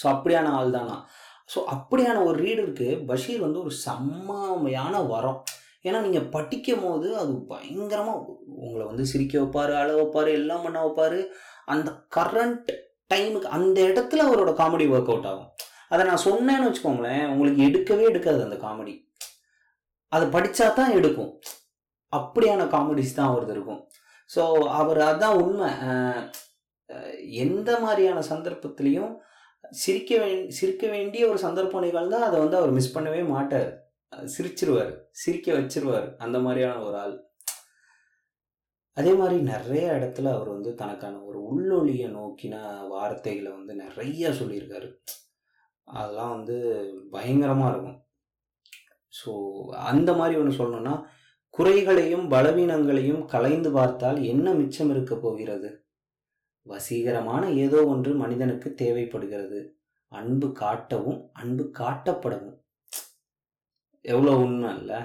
ஸோ 0.02 0.06
அப்படியான 0.06 0.46
ஆள் 0.46 0.70
தான் 0.70 0.86
நான். 0.86 1.08
ஸோ 1.54 1.58
அப்படியான 1.58 2.24
ஒரு 2.24 2.42
ரீடருக்கு 2.44 3.06
பஷீர் 3.06 3.40
வந்து 3.40 3.60
ஒரு 3.60 3.70
செம்மையான 3.70 5.00
வரம். 5.00 5.42
ஏன்னா 5.82 6.00
நீங்கள் 6.00 6.28
படிக்கும் 6.28 6.82
போது 6.82 7.16
அது 7.16 7.46
பயங்கரமாக 7.46 8.36
உங்களை 8.46 8.86
வந்து 8.86 9.06
சிரிக்க 9.06 9.38
வைப்பார் 9.38 9.74
அழ 9.74 10.02
வைப்பார் 10.02 10.30
எல்லாம் 10.30 10.62
பண்ண 10.62 10.86
வைப்பார். 10.86 11.26
அந்த 11.64 11.90
கரண்ட் 12.16 12.68
டைமுக்கு 13.14 13.42
அந்த 13.42 13.82
இடத்துல 13.82 14.18
அவரோட 14.18 14.52
காமெடி 14.52 14.86
ஒர்க் 14.86 15.08
அவுட் 15.08 15.26
ஆகும். 15.26 15.54
அதை 15.88 16.06
நான் 16.06 16.24
சொன்னேன்னு 16.24 16.68
வச்சுக்கோங்களேன் 16.68 17.26
உங்களுக்கு 17.26 17.62
எடுக்கவே 17.62 18.02
எடுக்காது 18.02 18.42
அந்த 18.42 18.56
காமெடி 18.56 19.02
அதை 20.08 20.28
படித்தா 20.28 20.72
தான் 20.72 20.90
எடுக்கும். 20.90 21.40
அப்படியான 22.12 22.62
காமெடிஸ் 22.68 23.14
தான் 23.14 23.30
அவரது 23.30 23.52
இருக்கும். 23.52 23.80
ஸோ 24.30 24.42
அவர் 24.74 25.00
அதான் 25.02 25.38
உண்மை. 25.42 25.70
அஹ், 25.88 26.24
எந்த 27.44 27.70
மாதிரியான 27.80 28.22
சந்தர்ப்பத்திலையும் 28.28 29.12
சிரிக்க 29.76 30.18
வே 30.18 30.28
சிரிக்க 30.50 30.86
வேண்டிய 30.86 31.22
ஒரு 31.28 31.38
சந்தர்ப்பம் 31.38 31.84
நிகழ்ந்தால் 31.84 32.22
அதை 32.22 32.38
வந்து 32.40 32.56
அவர் 32.56 32.70
மிஸ் 32.70 32.94
பண்ணவே 32.96 33.22
மாட்டார். 33.28 33.70
சிரிச்சிருவார் 34.28 34.90
சிரிக்க 35.12 35.52
வச்சிருவார் 35.52 36.08
அந்த 36.18 36.38
மாதிரியான 36.38 36.82
ஒரு 36.84 36.96
ஆள். 36.96 37.14
அதே 38.96 39.12
மாதிரி 39.12 39.36
நிறைய 39.44 39.86
இடத்துல 39.92 40.32
அவர் 40.32 40.48
வந்து 40.48 40.74
தனக்கான 40.74 41.22
ஒரு 41.24 41.38
உள்ளொழியை 41.48 42.08
நோக்கின 42.10 42.56
வார்த்தைகளை 42.88 43.50
வந்து 43.52 43.74
நிறைய 43.76 44.30
சொல்லியிருக்காரு. 44.40 44.88
அதெல்லாம் 45.88 46.34
வந்து 46.36 46.56
பயங்கரமாக 47.10 47.72
இருக்கும். 47.72 47.98
ஸோ 49.14 49.32
அந்த 49.86 50.10
மாதிரி 50.12 50.38
ஒன்று 50.40 50.58
சொல்லணும்னா 50.58 50.94
குறைகளையும் 51.54 52.26
பலவீனங்களையும் 52.30 53.24
கலைந்து 53.24 53.70
பார்த்தால் 53.72 54.18
என்ன 54.22 54.46
மிச்சம் 54.52 54.90
இருக்க 54.90 55.14
போகிறது? 55.16 55.68
வசீகரமான 56.66 57.42
ஏதோ 57.54 57.80
ஒன்று 57.86 58.12
மனிதனுக்கு 58.14 58.74
தேவைப்படுகிறது. 58.74 59.60
அன்பு 60.12 60.48
காட்டவும் 60.60 61.20
அன்பு 61.32 61.64
காட்டப்படவும். 61.78 62.56
எவ்வளோ 64.04 64.32
உண்மை 64.36 64.70
இல்லை 64.78 65.00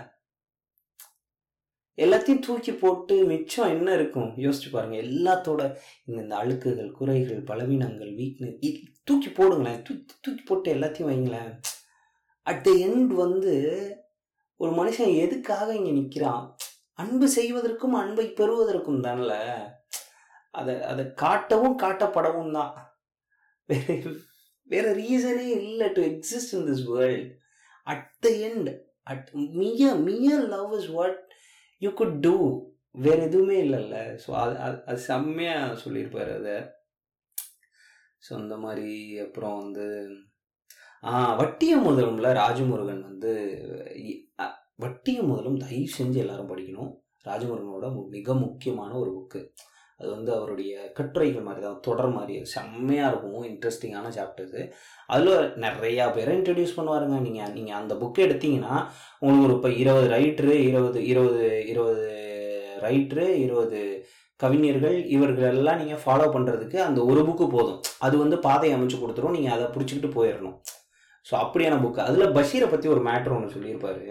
எல்லாத்தையும் 1.97 2.43
தூக்கி 2.45 2.71
போட்டு 2.73 3.15
மிச்சம் 3.25 3.69
என்ன 3.69 3.93
இருக்கும்? 3.93 4.29
யோசிச்சு 4.37 4.69
பாருங்க. 4.71 4.97
எல்லாத்தோட 4.97 5.61
இந்த 6.05 6.19
இந்த 6.21 6.35
அழுக்குகள் 6.35 6.91
குறைகள் 6.91 7.41
பலவீனங்கள் 7.43 8.11
வீக்னஸ் 8.19 8.59
தூக்கி 9.03 9.29
போடுங்களேன். 9.29 9.81
தூக்கி 9.81 10.15
தூக்கி 10.21 10.43
போட்டு 10.43 10.73
எல்லாத்தையும் 10.75 11.11
வைங்களேன். 11.11 11.51
அட் 12.47 12.63
த 12.63 12.71
எண்ட் 12.87 13.13
வந்து 13.23 13.53
ஒரு 14.59 14.71
மனுஷன் 14.79 15.15
எதுக்காக 15.17 15.75
இங்கே 15.75 15.91
நிற்கிறான் 15.91 16.45
அன்பு 16.99 17.27
செய்வதற்கும் 17.29 17.93
அன்பை 17.93 18.25
பெறுவதற்கும் 18.31 19.03
தானல 19.03 19.33
அதை 20.53 20.81
அதை 20.81 21.03
காட்டவும் 21.21 21.77
காட்டப்படவும் 21.81 22.53
தான். 22.53 22.73
வேற 23.69 24.01
வேற 24.69 24.85
ரீசனே 24.95 25.45
இல்லை 25.59 25.87
to 25.91 26.01
exist 26.03 26.53
in 26.53 26.67
this 26.67 26.85
world 26.91 27.29
at 27.87 28.09
the 28.19 28.29
end 28.47 28.69
at 29.03 29.29
மிய 29.33 29.93
மிய 30.07 30.37
love 30.47 30.73
is 30.73 30.89
what 30.89 31.19
you 31.81 31.91
could 31.91 32.19
do 32.19 32.33
வேற 32.97 33.23
எதுவுமே 33.23 33.57
இல்லைல்ல. 33.63 33.97
ஸோ 34.25 34.31
அது 34.35 34.55
அது- 34.67 34.83
அது 34.85 34.99
செம்மையாக 34.99 35.77
சொல்லியிருப்பாரு 35.83 36.31
அதை. 36.39 36.57
ஸோ 38.23 38.33
அந்த 38.33 38.57
மாதிரி 38.57 38.89
அப்புறம் 39.19 39.57
வந்து 39.57 39.85
வட்டிய 41.37 41.73
முதலும்ல 41.77 42.29
ராஜமுருகன் 42.41 43.01
வந்து 43.01 43.33
வட்டியும் 44.83 45.29
முதலும் 45.31 45.61
தயவு 45.65 45.89
செஞ்சு 45.97 46.19
எல்லாரும் 46.23 46.51
படிக்கணும். 46.51 46.91
ராஜமுருகனோட 47.27 47.87
மிக 48.15 48.33
முக்கியமான 48.45 48.91
ஒரு 49.01 49.11
புக்கு 49.17 49.41
அது 49.99 50.09
வந்து 50.15 50.31
அவருடைய 50.35 50.73
கட்டுரைகள் 50.97 51.45
மாதிரி 51.47 51.61
தான் 51.63 51.79
தொடர் 51.87 52.13
மாதிரி. 52.17 52.35
செம்மையாக 52.53 53.09
இருக்கும். 53.11 53.41
இன்ட்ரெஸ்டிங்கான 53.49 54.11
சாப்டர்ஸு 54.17 54.61
அதில் 55.13 55.33
நிறையா 55.63 56.05
பேரை 56.17 56.33
இன்ட்ரடியூஸ் 56.37 56.77
பண்ணுவாருங்க. 56.77 57.17
நீங்கள் 57.25 57.51
நீங்கள் 57.57 57.79
அந்த 57.79 57.93
புக்கை 58.03 58.21
எடுத்தீங்கன்னா 58.27 58.75
உங்களுக்கு 59.21 59.47
ஒரு 59.47 59.55
இப்போ 59.57 59.71
இருபது 59.81 60.07
ரைட்ரு 60.15 60.53
இருபது 60.69 61.01
இருபது 61.11 61.43
இருபது 61.71 62.05
ரைட்ரு 62.85 63.25
இருபது 63.45 63.81
கவிஞர்கள் 64.43 64.97
இவர்கள் 65.15 65.47
எல்லாம் 65.53 65.79
நீங்கள் 65.81 66.01
ஃபாலோ 66.03 66.27
பண்ணுறதுக்கு 66.35 66.77
அந்த 66.85 66.99
ஒரு 67.11 67.23
புக்கு 67.29 67.47
போதும். 67.55 67.81
அது 68.05 68.15
வந்து 68.23 68.37
பாதை 68.47 68.69
அமைச்சு 68.75 68.99
கொடுத்துரும். 69.01 69.35
நீங்கள் 69.37 69.55
அதை 69.57 69.67
பிடிச்சிக்கிட்டு 69.75 70.11
போயிடணும் 70.17 70.55
ஸோ 71.25 71.35
அப்படியான 71.43 71.81
புக்கு 71.83 72.01
அதில் 72.07 72.33
பஷீரை 72.37 72.69
பற்றி 72.75 72.87
ஒரு 72.93 73.03
மேட்ரு 73.09 73.35
ஒன்று 73.37 73.55
சொல்லியிருப்பாரு. 73.57 74.05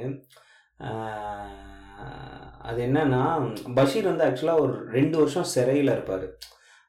அது 2.69 2.81
என்னன்னா 2.87 3.23
பஷீர் 3.77 4.11
வந்து 4.11 4.27
ஆக்சுவலாக 4.27 4.65
ஒரு 4.65 4.75
ரெண்டு 4.97 5.17
வருஷம் 5.19 5.51
சிறையில் 5.55 5.93
இருப்பார். 5.95 6.27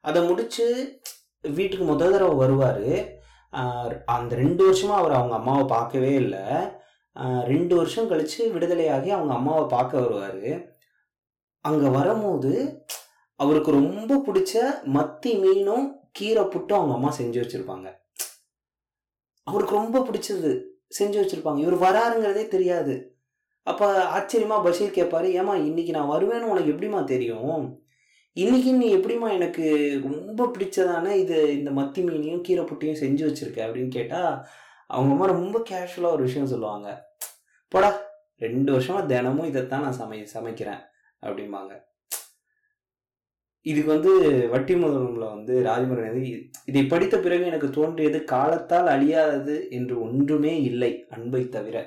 அதை 0.02 0.20
முடித்து 0.30 0.66
வீட்டுக்கு 1.58 1.86
முத 1.90 2.12
தடவை 2.12 2.36
வருவார். 2.44 2.90
அந்த 4.06 4.32
ரெண்டு 4.44 4.62
வருஷமாக 4.66 5.02
அவர் 5.02 5.18
அவங்க 5.20 5.36
அம்மாவை 5.36 5.66
பார்க்கவே 5.76 6.12
இல்லை. 6.24 6.44
ரெண்டு 7.54 7.74
வருஷம் 7.76 8.10
கழித்து 8.12 8.42
விடுதலையாகி 8.56 9.10
அவங்க 9.18 9.34
அம்மாவை 9.38 9.66
பார்க்க 9.76 10.04
வருவார். 10.04 10.44
அங்கே 11.62 11.88
வரும்போது 12.00 12.52
அவருக்கு 13.36 13.72
ரொம்ப 13.72 14.18
பிடிச்ச 14.28 14.54
மத்தி 14.98 15.32
மீனும் 15.44 15.88
கீரை 16.18 16.44
புட்டும் 16.44 16.80
அவங்க 16.80 16.96
அம்மா 16.98 17.12
செஞ்சு 17.18 17.40
வச்சுருப்பாங்க. 17.42 17.88
அவருக்கு 19.44 19.74
ரொம்ப 19.82 20.00
பிடிச்சது 20.08 20.52
செஞ்சு 21.00 21.18
வச்சுருப்பாங்க. 21.22 21.60
இவர் 21.66 21.84
வராருங்கிறதே 21.88 22.46
தெரியாது. 22.48 22.96
அப்போ 23.70 23.88
ஆச்சரியமாக 24.04 24.64
பஷீர் 24.66 24.98
கேட்பார் 24.98 25.28
ஏமா 25.40 25.54
இன்றைக்கி 25.68 25.92
நான் 25.98 26.12
வருவேன்னு 26.14 26.52
உனக்கு 26.54 26.74
எப்படிம்மா 26.74 27.04
தெரியும்? 27.04 27.82
இன்னைக்கு 28.34 28.72
நீ 28.74 28.88
எப்படிம்மா 28.96 29.30
எனக்கு 29.38 29.66
ரொம்ப 30.04 30.48
பிடிச்சதான 30.56 31.14
இது 31.16 31.58
இந்த 31.58 31.72
மத்தி 31.72 32.02
மீனையும் 32.08 32.42
கீரை 32.42 32.64
புட்டியும் 32.64 33.02
செஞ்சு 33.04 33.24
வச்சுருக்க? 33.28 33.60
அப்படின்னு 33.68 33.88
கேட்டால் 33.88 34.32
அவங்க 34.88 35.12
அம்மா 35.14 35.26
ரொம்ப 35.26 35.58
கேஷுவலாக 35.70 36.16
ஒரு 36.18 36.24
விஷயம் 36.24 36.52
சொல்லுவாங்க. 36.54 36.88
போடா 37.68 37.90
ரெண்டு 38.38 38.72
வருஷமாக 38.72 39.06
தினமும் 39.06 39.50
இதைத்தான் 39.52 39.82
நான் 39.82 40.00
சமை 40.02 40.20
சமைக்கிறேன் 40.34 40.82
அப்படிம்பாங்க. 41.24 41.72
இதுக்கு 43.66 43.90
வந்து 43.96 44.12
வட்டி 44.50 44.74
முதல்ல 44.74 45.26
வந்து 45.36 45.54
ராஜமுறை 45.70 46.04
வந்து 46.10 46.26
இதை 46.66 46.84
படித்த 46.86 47.16
பிறகு 47.20 47.46
எனக்கு 47.46 47.70
தோன்றியது 47.70 48.20
காலத்தால் 48.24 48.88
அழியாதது 48.88 49.58
என்று 49.70 49.96
ஒன்றுமே 50.02 50.54
இல்லை 50.62 50.92
அன்பை 51.10 51.44
தவிர. 51.50 51.78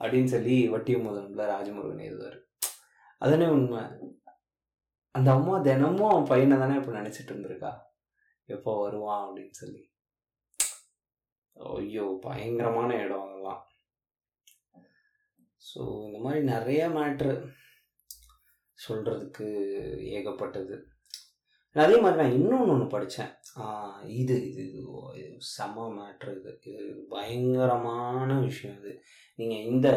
அப்படின்னு 0.00 0.24
சொல்லி 0.24 0.68
வட்டி 0.68 0.94
முதன்ல 0.94 1.44
ராஜமுருகன் 1.54 2.06
எழுதுவார். 2.08 2.38
அதுனே 3.20 3.48
உண்மை. 3.48 3.82
அந்த 5.14 5.32
அம்மா 5.32 5.58
தினமும் 5.58 6.10
அவன் 6.10 6.24
பையனை 6.24 6.58
தானே 6.58 6.74
இப்போ 6.74 6.92
நினச்சிட்டு 6.92 7.32
இருந்திருக்கா? 7.32 7.72
எப்போ 8.44 8.80
வருவான் 8.80 9.24
அப்படின்னு 9.26 9.50
சொல்லி. 9.50 9.82
ஐயோ 11.54 12.18
பயங்கரமான 12.20 12.90
இடம் 13.04 13.24
அதெல்லாம். 13.26 13.60
ஸோ 15.68 15.80
இந்த 16.06 16.18
மாதிரி 16.18 16.44
நிறைய 16.44 16.88
மேட்ரு 16.88 17.32
சொல்கிறதுக்கு 18.88 19.48
ஏகப்பட்டது. 20.16 20.76
அதே 21.76 21.96
மாதிரி 22.02 22.18
நான் 22.20 22.36
இன்னொன்று 22.38 22.72
ஒன்று 22.74 22.86
படித்தேன் 22.94 23.32
இது 24.20 24.36
இது 24.48 24.62
இது 24.68 24.80
இது 25.20 25.36
செம 25.54 25.84
மேட்ரு 25.96 26.32
இது. 26.38 26.52
இது 26.70 26.84
பயங்கரமான 27.14 28.28
விஷயம் 28.46 28.78
இது. 28.80 28.92
நீங்கள் 29.38 29.66
இந்த 29.72 29.88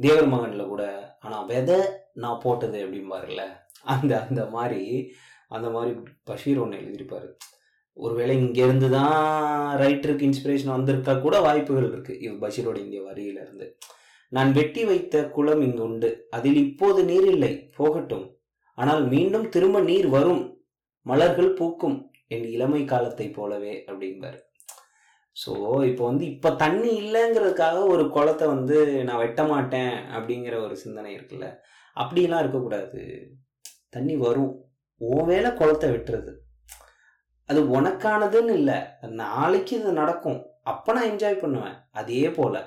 தேவர் 0.00 0.32
மகனில் 0.32 0.70
கூட 0.72 0.84
ஆனால் 1.24 1.46
விதை 1.52 1.78
நான் 2.22 2.42
போட்டது 2.44 2.78
அப்படிம்பாருல்ல 2.84 3.44
அந்த 3.94 4.12
அந்த 4.26 4.42
மாதிரி 4.56 4.82
அந்த 5.56 5.68
மாதிரி 5.74 5.92
பஷீர் 6.30 6.62
ஒன்று 6.62 6.80
எழுதியிருப்பார். 6.82 7.28
ஒருவேளை 7.96 8.34
இங்கேருந்து 8.44 8.88
தான் 8.98 9.18
ரைட்டருக்கு 9.82 10.28
இன்ஸ்பிரேஷன் 10.30 10.76
வந்திருக்கா 10.76 11.12
கூட 11.26 11.36
வாய்ப்புகள் 11.46 11.90
இருக்குது 11.90 12.20
இது 12.24 12.34
பஷீரோட 12.44 12.78
இந்திய 12.84 13.02
வரியிலிருந்து. 13.10 13.66
நான் 14.32 14.50
வெட்டி 14.58 14.82
வைத்த 14.90 15.16
குளம் 15.36 15.62
இங்கு 15.68 15.82
உண்டு. 15.88 16.10
அதில் 16.36 16.58
இப்போது 16.66 17.00
நீர் 17.10 17.28
இல்லை. 17.34 17.52
போகட்டும். 17.78 18.26
ஆனால் 18.78 19.02
மீண்டும் 19.12 19.46
திரும்ப 19.54 19.80
நீர் 19.90 20.08
வரும் 20.16 20.42
மலர்கள் 21.06 21.56
பூக்கும் 21.58 21.96
என் 22.34 22.46
இளமை 22.54 22.82
காலத்தை 22.92 23.26
போலவே 23.36 23.74
அப்படிம்பாரு. 23.90 24.38
ஸோ 25.36 25.52
இப்போ 25.90 26.02
வந்து 26.08 26.24
இப்போ 26.32 26.50
தண்ணி 26.62 26.90
இல்லைங்கிறதுக்காக 27.02 27.78
ஒரு 27.94 28.04
குளத்தை 28.14 28.46
வந்து 28.54 28.76
நான் 29.06 29.22
வெட்ட 29.22 29.42
மாட்டேன் 29.52 29.94
அப்படிங்கிற 30.16 30.54
ஒரு 30.66 30.76
சிந்தனை 30.82 31.10
இருக்குல்ல 31.16 31.48
அப்படிலாம் 31.96 32.42
இருக்கக்கூடாது. 32.42 33.02
தண்ணி 33.94 34.14
வரும். 34.26 34.52
ஓ 35.00 35.24
வேலை 35.30 35.50
குளத்தை 35.60 35.88
வெட்டுறது. 35.94 36.32
அது 37.48 37.60
உனக்கானதுன்னு 37.78 38.54
இல்லை 38.60 38.78
நாளைக்கு 39.22 39.74
இது 39.80 39.92
நடக்கும். 40.00 40.40
அப்போ 40.72 40.90
நான் 40.96 41.10
என்ஜாய் 41.10 41.42
பண்ணுவேன். 41.42 41.76
அதே 42.00 42.24
போல். 42.38 42.60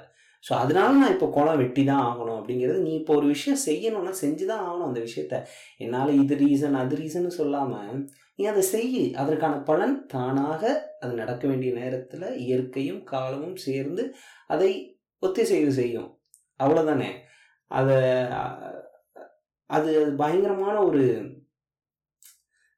ஸோ 0.44 0.54
அதனால 0.60 0.92
நான் 0.98 1.14
இப்போ 1.16 1.28
குளம் 1.34 1.60
வெட்டி 1.62 1.84
தான் 1.86 2.04
ஆகணும் 2.06 2.38
அப்படிங்கிறது 2.38 2.80
நீ 2.84 2.92
இப்போ 3.00 3.14
ஒரு 3.16 3.28
விஷயம் 3.34 3.62
செய்யணும்னா 3.66 4.14
செஞ்சு 4.20 4.46
தான் 4.52 4.64
ஆகணும் 4.66 4.88
அந்த 4.88 5.00
விஷயத்த. 5.08 5.36
என்னால் 5.80 6.12
இது 6.22 6.36
ரீசன் 6.42 6.78
அது 6.82 6.96
ரீசன் 7.02 7.38
சொல்லாமல் 7.38 7.98
நீ 8.40 8.46
அதை 8.48 8.64
செய் 8.68 8.92
அதற்கான 9.22 9.56
பலன் 9.68 9.96
தானாக 10.14 10.62
அது 11.02 11.12
நடக்க 11.16 11.44
வேண்டிய 11.48 11.72
நேரத்தில் 11.80 12.28
இயற்கையும் 12.44 13.02
காலமும் 13.12 13.58
சேர்ந்து 13.66 14.04
அதை 14.50 14.72
ஒத்திசைவு 15.24 15.72
செய்யும். 15.80 16.10
அவ்வளோதானே 16.60 17.10
அதை 17.72 17.98
அது 19.70 19.92
பயங்கரமான 20.18 20.76
ஒரு 20.86 21.04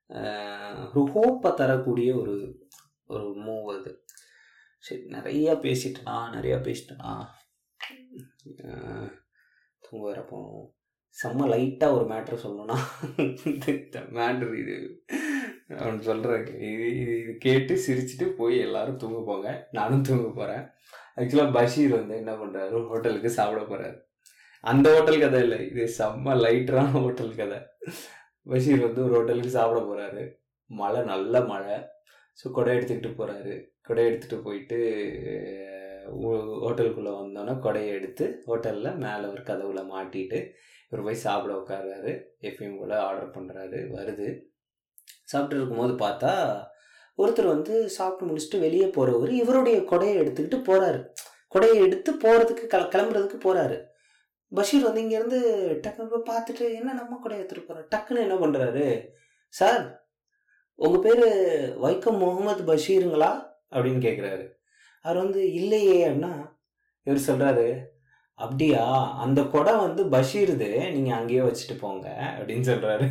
ஆஹ், 0.09 0.79
ஹோப்பை 1.11 1.51
தரக்கூடிய 1.59 2.09
ஒரு 2.21 2.33
ஒரு 3.09 3.27
மூவ் 3.43 3.67
அது. 3.75 3.91
சரி 4.83 5.03
நிறையா 5.15 5.53
பேசிட்டேனா 5.63 6.15
நிறையா 6.35 6.57
பேசிட்டேனா? 6.65 7.11
தூங்க 9.85 10.03
வரப்போ 10.09 10.39
செம்ம 11.19 11.47
லைட்டாக 11.53 11.95
ஒரு 11.95 12.05
மேட்ரு 12.11 12.37
சொல்லணும்னா 12.43 12.77
மேட்ரு 14.17 14.51
இது. 14.61 14.75
அவன் 15.81 15.99
சொல்கிறேன் 16.07 16.45
இது 16.69 16.85
இது 16.99 17.13
இது 17.23 17.33
கேட்டு 17.45 17.73
சிரிச்சுட்டு 17.85 18.25
போய் 18.39 18.55
எல்லாரும் 18.67 19.01
தூங்க 19.03 19.19
போங்க. 19.29 19.49
நானும் 19.77 20.05
தூங்க 20.09 20.29
போகிறேன் 20.39 20.63
ஆக்சுவலாக 21.19 21.55
பஷீர் 21.57 21.93
வந்து 21.99 22.15
என்ன 22.21 22.33
பண்ணுறாரு 22.41 22.73
ஒரு 22.79 22.87
ஹோட்டலுக்கு 22.91 23.31
சாப்பிட 23.39 23.61
போகிறாரு 23.71 23.97
அந்த 24.71 24.87
ஹோட்டல் 24.95 25.23
கதை 25.23 25.39
இல்லை. 25.45 25.59
இது 25.71 25.83
செம்ம 25.99 26.35
லைட்டரான 26.43 26.93
ஹோட்டல் 27.05 27.33
கதை. 27.41 27.59
பஷீர் 28.51 28.85
வந்து 28.87 29.01
ஒரு 29.05 29.13
ஹோட்டலுக்கு 29.17 29.57
சாப்பிட 29.57 29.81
போகிறாரு 29.89 30.23
மழை 30.81 31.01
நல்ல 31.13 31.41
மழை. 31.51 31.77
ஸோ 32.39 32.51
கொடை 32.57 32.75
எடுத்துக்கிட்டு 32.77 33.11
போகிறாரு 33.19 33.53
கொடை 33.87 34.03
எடுத்துகிட்டு 34.09 34.45
போயிட்டு 34.47 34.79
ஹோட்டலுக்குள்ளே 36.61 37.11
வந்தோன்னே 37.19 37.53
கொடையை 37.59 37.91
எடுத்து 37.93 38.43
ஹோட்டலில் 38.45 38.97
மேலே 38.97 39.25
ஒரு 39.27 39.41
கதவுல 39.41 39.81
மாட்டிட்டு 39.93 40.39
இவர் 40.89 41.03
போய் 41.03 41.23
சாப்பிட 41.25 41.53
உட்கார்றாரு. 41.53 42.11
எப்பயும் 42.41 42.79
போல் 42.79 42.91
ஆர்டர் 42.91 43.35
பண்ணுறாரு 43.35 43.79
வருது. 43.91 44.27
சாப்பிட்டு 45.23 45.55
இருக்கும்போது 45.55 45.93
பார்த்தா 45.93 46.31
ஒருத்தர் 47.17 47.45
வந்து 47.45 47.89
சாப்பிட்டு 47.89 48.25
முடிச்சுட்டு 48.25 48.59
வெளியே 48.59 48.85
போகிறவர் 48.85 49.31
இவருடைய 49.31 49.77
கொடையை 49.81 50.15
எடுத்துக்கிட்டு 50.15 50.59
போகிறாரு 50.69 50.99
கொடையை 51.55 51.75
எடுத்து 51.75 52.11
போகிறதுக்கு 52.11 52.65
கிள 52.67 52.83
கிளம்புறதுக்கு 52.87 53.37
போகிறாரு 53.37 53.77
பஷீர் 54.51 54.83
வந்து 54.83 55.01
இங்கேருந்து 55.01 55.39
டக்குன்னு 55.83 56.21
பார்த்துட்டு 56.25 56.73
என்ன 56.73 56.93
நம்ம 56.93 57.19
கொடையை 57.23 57.41
எடுத்துகிட்டு 57.41 57.67
போகிறோம் 57.67 57.89
டக்குன்னு 57.91 58.25
என்ன 58.25 58.35
பண்ணுறாரு 58.35 58.85
சார் 59.49 59.99
உங்கள் 60.75 61.01
பேர் 61.01 61.25
வைக்கம் 61.81 62.17
முகமது 62.17 62.63
பஷீருங்களா? 62.63 63.31
அப்படின்னு 63.71 64.01
கேட்குறாரு 64.01 64.45
அவர் 65.03 65.21
வந்து 65.23 65.41
இல்லையே 65.53 66.07
அப்படின்னா 66.07 66.33
இவர் 67.03 67.25
சொல்கிறாரு 67.27 67.69
அப்படியா? 68.33 68.85
அந்த 69.23 69.39
கொடை 69.53 69.73
வந்து 69.75 70.03
பஷீருது. 70.15 70.69
நீங்கள் 70.91 71.17
அங்கேயே 71.19 71.39
வச்சுட்டு 71.39 71.75
போங்க. 71.79 72.07
அப்படின்னு 72.37 72.67
சொல்கிறாரு 72.71 73.07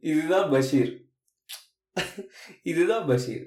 இதுதான் 0.00 0.50
பஷீர். 0.50 0.92
இதுதான் 2.62 3.06
பஷீர். 3.08 3.46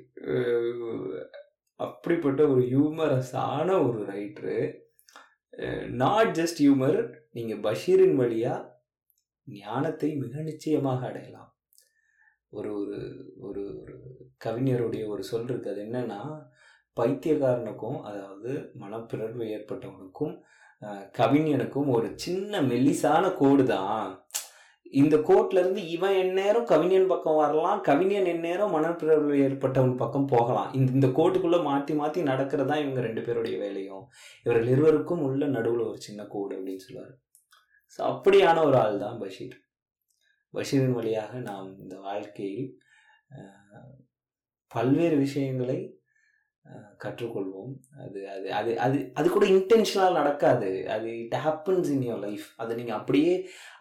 அப்படிப்பட்ட 1.80 2.42
ஒரு 2.48 2.62
ஹியூமரஸான 2.72 3.68
ஒரு 3.88 4.00
ரைட்ரு 4.14 4.58
நாட் 6.02 6.38
ஜஸ்ட் 6.40 6.60
ஹியூமர் 6.64 7.00
நீங்கள் 7.38 7.62
பஷீரின் 7.68 8.16
வழியாக 8.22 8.69
ஞானத்தை 9.58 10.10
மிக 10.24 10.42
நிச்சயமாக 10.50 11.02
அடையலாம். 11.10 11.50
ஒரு 12.58 12.70
ஒரு 12.82 13.00
ஒரு 13.48 13.64
ஒரு 13.82 13.96
கவிஞருடைய 14.46 15.04
ஒரு 15.14 15.24
சொல் 15.32 15.50
இருக்குது 15.50 15.74
அது 15.74 15.82
என்னென்னா 15.88 16.20
பைத்தியக்காரனுக்கும் 16.98 18.00
அதாவது 18.10 18.52
மனப்பிறழ்வு 18.84 19.44
ஏற்பட்டவனுக்கும் 19.56 20.34
கவிஞனுக்கும் 21.20 21.90
ஒரு 21.98 22.08
சின்ன 22.26 22.62
மெல்லிசான 22.72 23.24
கோடு 23.42 23.64
தான். 23.76 24.10
இந்த 25.02 25.16
கோட்லேருந்து 25.28 25.82
இவன் 25.96 26.16
எந்நேரம் 26.22 26.68
கவிஞன் 26.72 27.10
பக்கம் 27.12 27.40
வரலாம் 27.42 27.82
கவிஞன் 27.88 28.30
எந்நேரம் 28.34 28.74
மனப்பிறழ்வு 28.76 29.34
ஏற்பட்டவன் 29.46 30.00
பக்கம் 30.02 30.30
போகலாம். 30.34 30.70
இந்த 30.78 30.90
இந்த 30.98 31.08
கோட்டுக்குள்ளே 31.18 31.60
மாற்றி 31.70 31.96
மாற்றி 32.00 32.22
நடக்கிறதா 32.32 32.78
இவங்க 32.84 33.02
ரெண்டு 33.08 33.24
பேருடைய 33.28 33.58
வேலையும். 33.64 34.04
இவர்கள் 34.46 34.72
இருவருக்கும் 34.74 35.26
உள்ள 35.28 35.46
நடுவில் 35.58 35.90
ஒரு 35.90 36.00
சின்ன 36.08 36.24
கோடு 36.36 36.56
அப்படின்னு 36.58 36.86
சொல்லுவார். 36.88 37.14
ஸோ 37.94 38.00
அப்படியான 38.12 38.64
ஒரு 38.68 38.78
ஆள் 38.84 39.04
தான் 39.06 39.20
பஷீர். 39.24 39.56
பஷீரின் 40.54 40.98
வழியாக 40.98 41.32
நாம் 41.50 41.70
இந்த 41.84 41.96
வாழ்க்கையில் 42.08 42.68
பல்வேறு 44.72 45.16
விஷயங்களை 45.26 45.80
கற்றுக்கொள்வோம். 47.04 47.72
அது 48.04 48.20
அது 48.34 48.48
அது 48.58 48.72
அது 48.86 48.98
அது 49.20 49.28
கூட 49.36 49.46
இன்டென்ஷனலாக 49.54 50.18
நடக்காது. 50.20 50.70
அது 50.96 51.08
it 51.24 51.38
happens 51.46 51.90
in 51.94 52.04
your 52.08 52.24
life 52.26 52.46
அதை 52.62 52.74
நீங்கள் 52.80 52.98
அப்படியே 53.00 53.34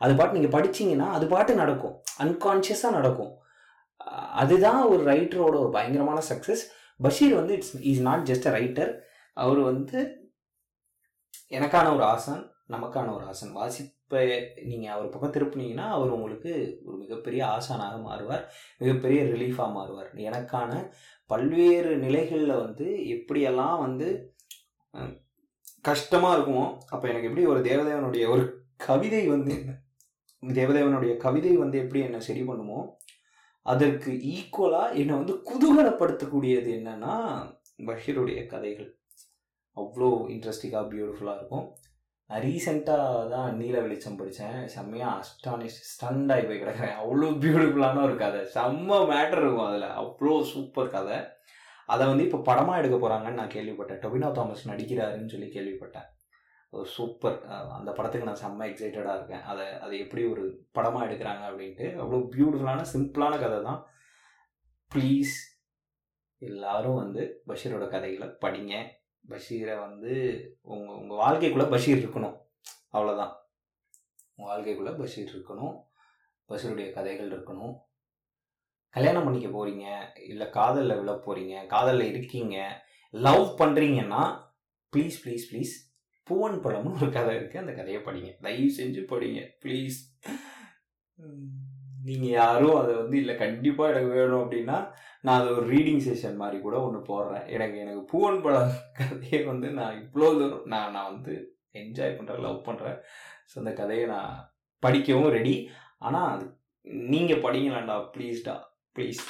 அது 0.05 0.13
பாட்டு 0.19 0.37
நீங்கள் 0.39 0.55
படிச்சீங்கன்னா 0.57 1.09
அது 1.17 1.27
பாட்டு 1.35 1.55
நடக்கும். 1.63 1.97
அன்கான்ஷியஸாக 2.25 2.97
நடக்கும். 2.99 3.33
அதுதான் 4.43 4.81
ஒரு 4.93 5.03
ரைட்டரோட 5.13 5.55
ஒரு 5.65 5.71
பயங்கரமான 5.77 6.23
சக்ஸஸ் 6.31 6.65
பஷீர் 7.07 7.35
வந்து 7.41 7.55
it's 7.59 7.75
is 7.93 8.03
not 8.09 8.25
just 8.31 8.49
a 8.51 8.55
writer 8.59 8.93
அவர் 9.37 9.61
வந்து 9.71 9.99
எனக்கான 11.59 11.93
ஒரு 11.97 12.05
ஆசான் 12.15 12.43
நமக்கான 12.75 13.13
ஒரு 13.17 13.25
ஆசன். 13.33 13.53
வாசி 13.61 13.83
இப்போ 14.09 14.21
நீங்கள் 14.69 14.93
அவர் 14.93 15.11
பக்கம் 15.15 15.33
திருப்புனீங்கன்னா 15.33 15.87
அவர் 15.95 16.13
உங்களுக்கு 16.17 16.53
ஒரு 16.87 16.95
மிகப்பெரிய 17.01 17.41
ஆசானாக 17.55 17.97
மாறுவார் 18.05 18.45
மிகப்பெரிய 18.83 19.19
ரிலீஃபாக 19.33 19.75
மாறுவார். 19.75 20.09
எனக்கான 20.29 20.71
பல்வேறு 21.31 21.91
நிலைகளில் 22.05 22.55
வந்து 22.63 22.87
எப்படியெல்லாம் 23.15 23.77
வந்து 23.87 24.07
கஷ்டமாக 25.89 26.37
இருக்குமோ 26.37 26.65
அப்போ 26.93 27.05
எனக்கு 27.11 27.29
எப்படி 27.31 27.45
ஒரு 27.53 27.61
தேவதேவனுடைய 27.69 28.25
ஒரு 28.35 28.45
கவிதை 28.87 29.23
வந்து 29.35 29.57
தேவதேவனுடைய 30.43 31.13
கவிதை 31.27 31.53
வந்து 31.65 31.77
எப்படி 31.83 32.03
என்னை 32.07 32.21
சரி 32.29 32.45
பண்ணுமோ 32.51 32.81
அதற்கு 33.67 34.11
ஈக்குவலாக 34.35 34.97
என்னை 35.03 35.15
வந்து 35.21 35.37
குதூகலப்படுத்தக்கூடியது 35.51 36.71
என்னன்னா 36.79 37.15
பஷீருடைய 37.91 38.41
கதைகள். 38.55 38.91
அவ்வளோ 39.77 40.11
இன்ட்ரெஸ்டிங்காக 40.37 40.87
பியூட்டிஃபுல்லாக 40.93 41.39
இருக்கும். 41.41 41.67
ரீசெண்டாக 42.31 43.21
தான் 43.35 43.55
நீல 43.61 43.77
வெளிச்சம் 43.85 44.19
படித்தேன் 44.19 44.59
செம்மையாக 44.73 45.21
அஸ்டானிஷ் 45.21 45.79
ஸ்டண்ட் 45.91 46.33
ஆகி 46.35 46.45
போய் 46.49 46.61
கிடக்கிறேன். 46.63 46.97
அவ்வளோ 47.03 47.29
பியூட்டிஃபுல்லான 47.43 48.03
ஒரு 48.09 48.17
கதை. 48.23 48.41
செம்ம 48.57 48.99
மேட்டர் 49.13 49.43
இருக்கும் 49.43 49.69
அதில். 49.69 49.87
அவ்வளோ 50.01 50.35
சூப்பர் 50.53 50.93
கதை. 50.97 51.19
அதை 51.95 52.05
வந்து 52.11 52.27
இப்போ 52.27 52.41
படமாக 52.49 52.81
எடுக்க 52.81 52.97
போகிறாங்கன்னு 52.97 53.41
நான் 53.41 53.55
கேள்விப்பட்டேன். 53.57 54.01
டொபினோ 54.05 54.31
தாமஸ் 54.39 54.69
நடிக்கிறாருன்னு 54.71 55.33
சொல்லி 55.35 55.49
கேள்விப்பட்டேன். 55.57 56.09
ஒரு 56.73 56.87
சூப்பர் 56.97 57.37
அந்த 57.79 57.91
படத்துக்கு 57.99 58.29
நான் 58.31 58.43
செம்ம 58.43 58.67
எக்ஸைட்டடாக 58.71 59.19
இருக்கேன். 59.19 59.45
அதை 59.51 59.67
அதை 59.85 59.95
எப்படி 60.05 60.23
ஒரு 60.33 60.45
படமாக 60.77 61.07
எடுக்கிறாங்க 61.09 61.45
அப்படின்ட்டு. 61.51 61.87
அவ்வளோ 62.03 62.21
பியூட்டிஃபுல்லான 62.35 62.85
சிம்பிளான 62.95 63.35
கதை 63.45 63.59
தான். 63.69 63.81
ப்ளீஸ் 64.93 65.35
எல்லாரும் 66.43 67.01
வந்து 67.03 67.23
பஷீரோட 67.49 67.87
கதைகளை 67.95 68.29
படிங்க. 68.45 68.75
பஷீரை 69.29 69.75
வந்து 69.87 70.13
உங்கள் 70.75 70.99
உங்கள் 71.01 71.21
வாழ்க்கைக்குள்ளே 71.25 71.67
பஷீர் 71.75 72.01
இருக்கணும். 72.03 72.37
அவ்வளோதான் 72.97 73.35
உங்கள் 74.37 74.51
வாழ்க்கைக்குள்ளே 74.51 74.95
பஷீர் 75.01 75.33
இருக்கணும். 75.35 75.75
பஷீருடைய 76.51 76.89
கதைகள் 76.97 77.31
இருக்கணும். 77.35 77.75
கல்யாணம் 78.97 79.27
பண்ணிக்க 79.27 79.49
போகிறீங்க 79.57 79.87
இல்லை 80.31 80.47
காதலில் 80.59 80.99
விழ 81.01 81.13
போகிறீங்க 81.27 81.55
காதலில் 81.75 82.11
இருக்கீங்க 82.13 82.57
லவ் 83.15 83.45
பண்ணுறீங்கன்னா 83.61 84.23
ப்ளீஸ் 84.93 85.19
ப்ளீஸ் 85.25 85.45
ப்ளீஸ் 85.51 85.75
பூவன் 86.27 86.57
பழம்னு 86.65 86.97
ஒரு 86.97 87.09
கதை 87.17 87.35
இருக்குது 87.37 87.63
அந்த 87.63 87.73
கதையை 87.73 88.01
படிங்க. 88.07 88.31
தயவு 88.47 88.71
செஞ்சு 88.79 89.03
படிங்க 89.13 89.41
ப்ளீஸ் 89.65 89.99
நீங்கள் 91.99 92.37
யாரும் 92.39 92.77
அதை 92.77 92.93
வந்து 92.95 93.17
இல்லை 93.19 93.35
கண்டிப்பாக 93.37 93.93
எனக்கு 93.93 94.11
வேணும் 94.15 94.43
அப்படின்னா 94.43 94.77
நான் 95.21 95.41
அது 95.41 95.51
ஒரு 95.55 95.67
ரீடிங் 95.71 96.03
செஷன் 96.07 96.37
மாதிரி 96.37 96.59
கூட 96.61 96.77
ஒன்று 96.81 97.01
போடுறேன். 97.09 97.47
எனக்கு 97.49 97.79
எனக்கு 97.79 98.03
பூவன் 98.13 98.43
பழம் 98.43 98.75
கதையை 98.99 99.41
வந்து 99.45 99.69
நான் 99.71 99.99
இவ்வளோ 100.03 100.29
தூரம் 100.39 100.67
நான் 100.67 100.93
நான் 100.93 101.11
வந்து 101.13 101.35
என்ஜாய் 101.75 102.17
பண்ணுறேன் 102.19 102.45
லவ் 102.47 102.67
பண்ணுறேன் 102.69 102.99
ஸோ 103.51 103.55
அந்த 103.55 103.73
கதையை 103.73 104.07
நான் 104.07 104.33
படிக்கவும் 104.83 105.31
ரெடி 105.31 105.57
ஆனால் 105.99 106.31
அது 106.35 106.47
நீங்கள் 107.09 107.43
படிங்களாண்டா 107.43 107.97
ப்ளீஸ்டா 108.15 108.55
ப்ளீஸ் 108.97 109.23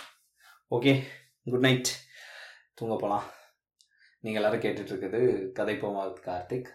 ஓகே 0.70 0.92
குட் 1.46 1.66
நைட் 1.66 1.90
தூங்க 2.74 2.94
போகலாம் 2.94 3.26
நீங்கள் 4.24 4.40
எல்லாரும் 4.42 4.64
கேட்டுட்ருக்குது 4.64 5.20
கதை 5.52 5.74
போமா 5.76 6.04
கார்த்திக்? 6.26 6.68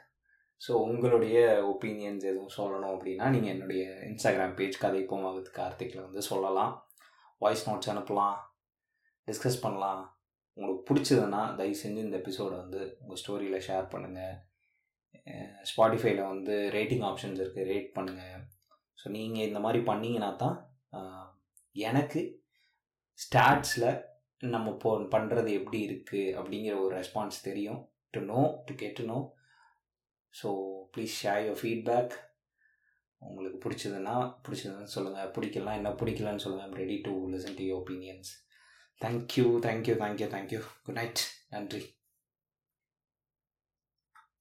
ஸோ 0.64 0.72
உங்களுடைய 0.88 1.38
ஒப்பீனியன்ஸ் 1.72 2.26
எதுவும் 2.32 2.56
சொல்லணும் 2.58 2.94
அப்படின்னா 2.96 3.26
நீங்கள் 3.36 3.54
என்னுடைய 3.56 3.84
இன்ஸ்டாகிராம் 4.10 4.58
பேஜ் 4.60 4.82
கதை 4.84 5.02
போமா 5.12 5.30
வித் 5.38 5.58
கார்த்திக்கில் 5.60 6.06
வந்து 6.08 6.22
சொல்லலாம். 6.32 6.74
வாய்ஸ் 7.42 7.66
நோட்ஸ் 7.70 7.92
அனுப்பலாம். 7.94 8.38
டிஸ்கஸ் 9.28 9.64
பண்ணலாம். 9.66 10.02
உங்களுக்கு 10.58 10.84
பிடிச்சதுன்னா 10.90 11.42
தயவு 11.60 11.78
செஞ்சு 11.82 12.06
இந்த 12.08 12.18
எபிசோடை 12.22 12.56
வந்து 12.64 12.82
உங்கள் 13.02 13.20
ஸ்டோரியில் 13.22 13.66
ஷேர் 13.68 13.92
பண்ணுங்கள் 13.94 14.36
ஸ்பாட்டிஃபைல 15.72 16.22
வந்து 16.32 16.56
ரேட்டிங் 16.78 17.06
ஆப்ஷன்ஸ் 17.10 17.42
இருக்குது 17.44 17.68
ரேட் 17.72 17.90
பண்ணுங்கள் 17.98 18.42
ஸோ 19.00 19.06
நீங்கள் 19.18 19.48
இந்த 19.50 19.60
மாதிரி 19.66 19.80
பண்ணீங்கன்னா 19.90 20.32
தான் 20.44 20.58
எனக்கு 21.76 22.22
ஸ்டாட்ஸில் 23.20 23.90
நம்ம 24.44 24.70
போ 24.84 24.92
பண்ணுறது 25.16 25.50
எப்படி 25.60 25.80
இருக்குது 25.88 26.34
அப்படிங்கிற 26.40 26.76
ஒரு 26.86 26.94
ரெஸ்பான்ஸ் 27.00 27.46
தெரியும். 27.48 27.80
To 28.14 28.22
know 28.32 28.42
to 28.68 28.74
get 28.82 29.00
to 29.00 29.06
know 29.12 29.20
so 30.42 30.50
please 30.94 31.16
share 31.22 31.42
your 31.48 31.60
feedback 31.62 32.14
உங்களுக்கு 33.22 33.58
பிடிச்சதுன்னா 33.66 34.16
பிடிச்சதுன்னு 34.46 34.94
சொல்லுங்கள் 34.96 35.34
பிடிக்கலாம் 35.36 35.78
என்ன 35.80 35.92
பிடிக்கலன்னு 36.02 36.44
சொல்லுங்கள் 36.46 36.68
I'm 36.68 36.80
ready 36.82 36.98
to 37.08 37.14
listen 37.34 37.58
to 37.60 37.66
your 37.70 37.82
opinions 37.82 38.32
thank you 39.02 39.46
thank you 39.66 39.96
thank you 40.04 40.28
thank you 40.36 40.62
good 40.86 41.00
night 41.02 41.22
நன்றி. 41.50 41.82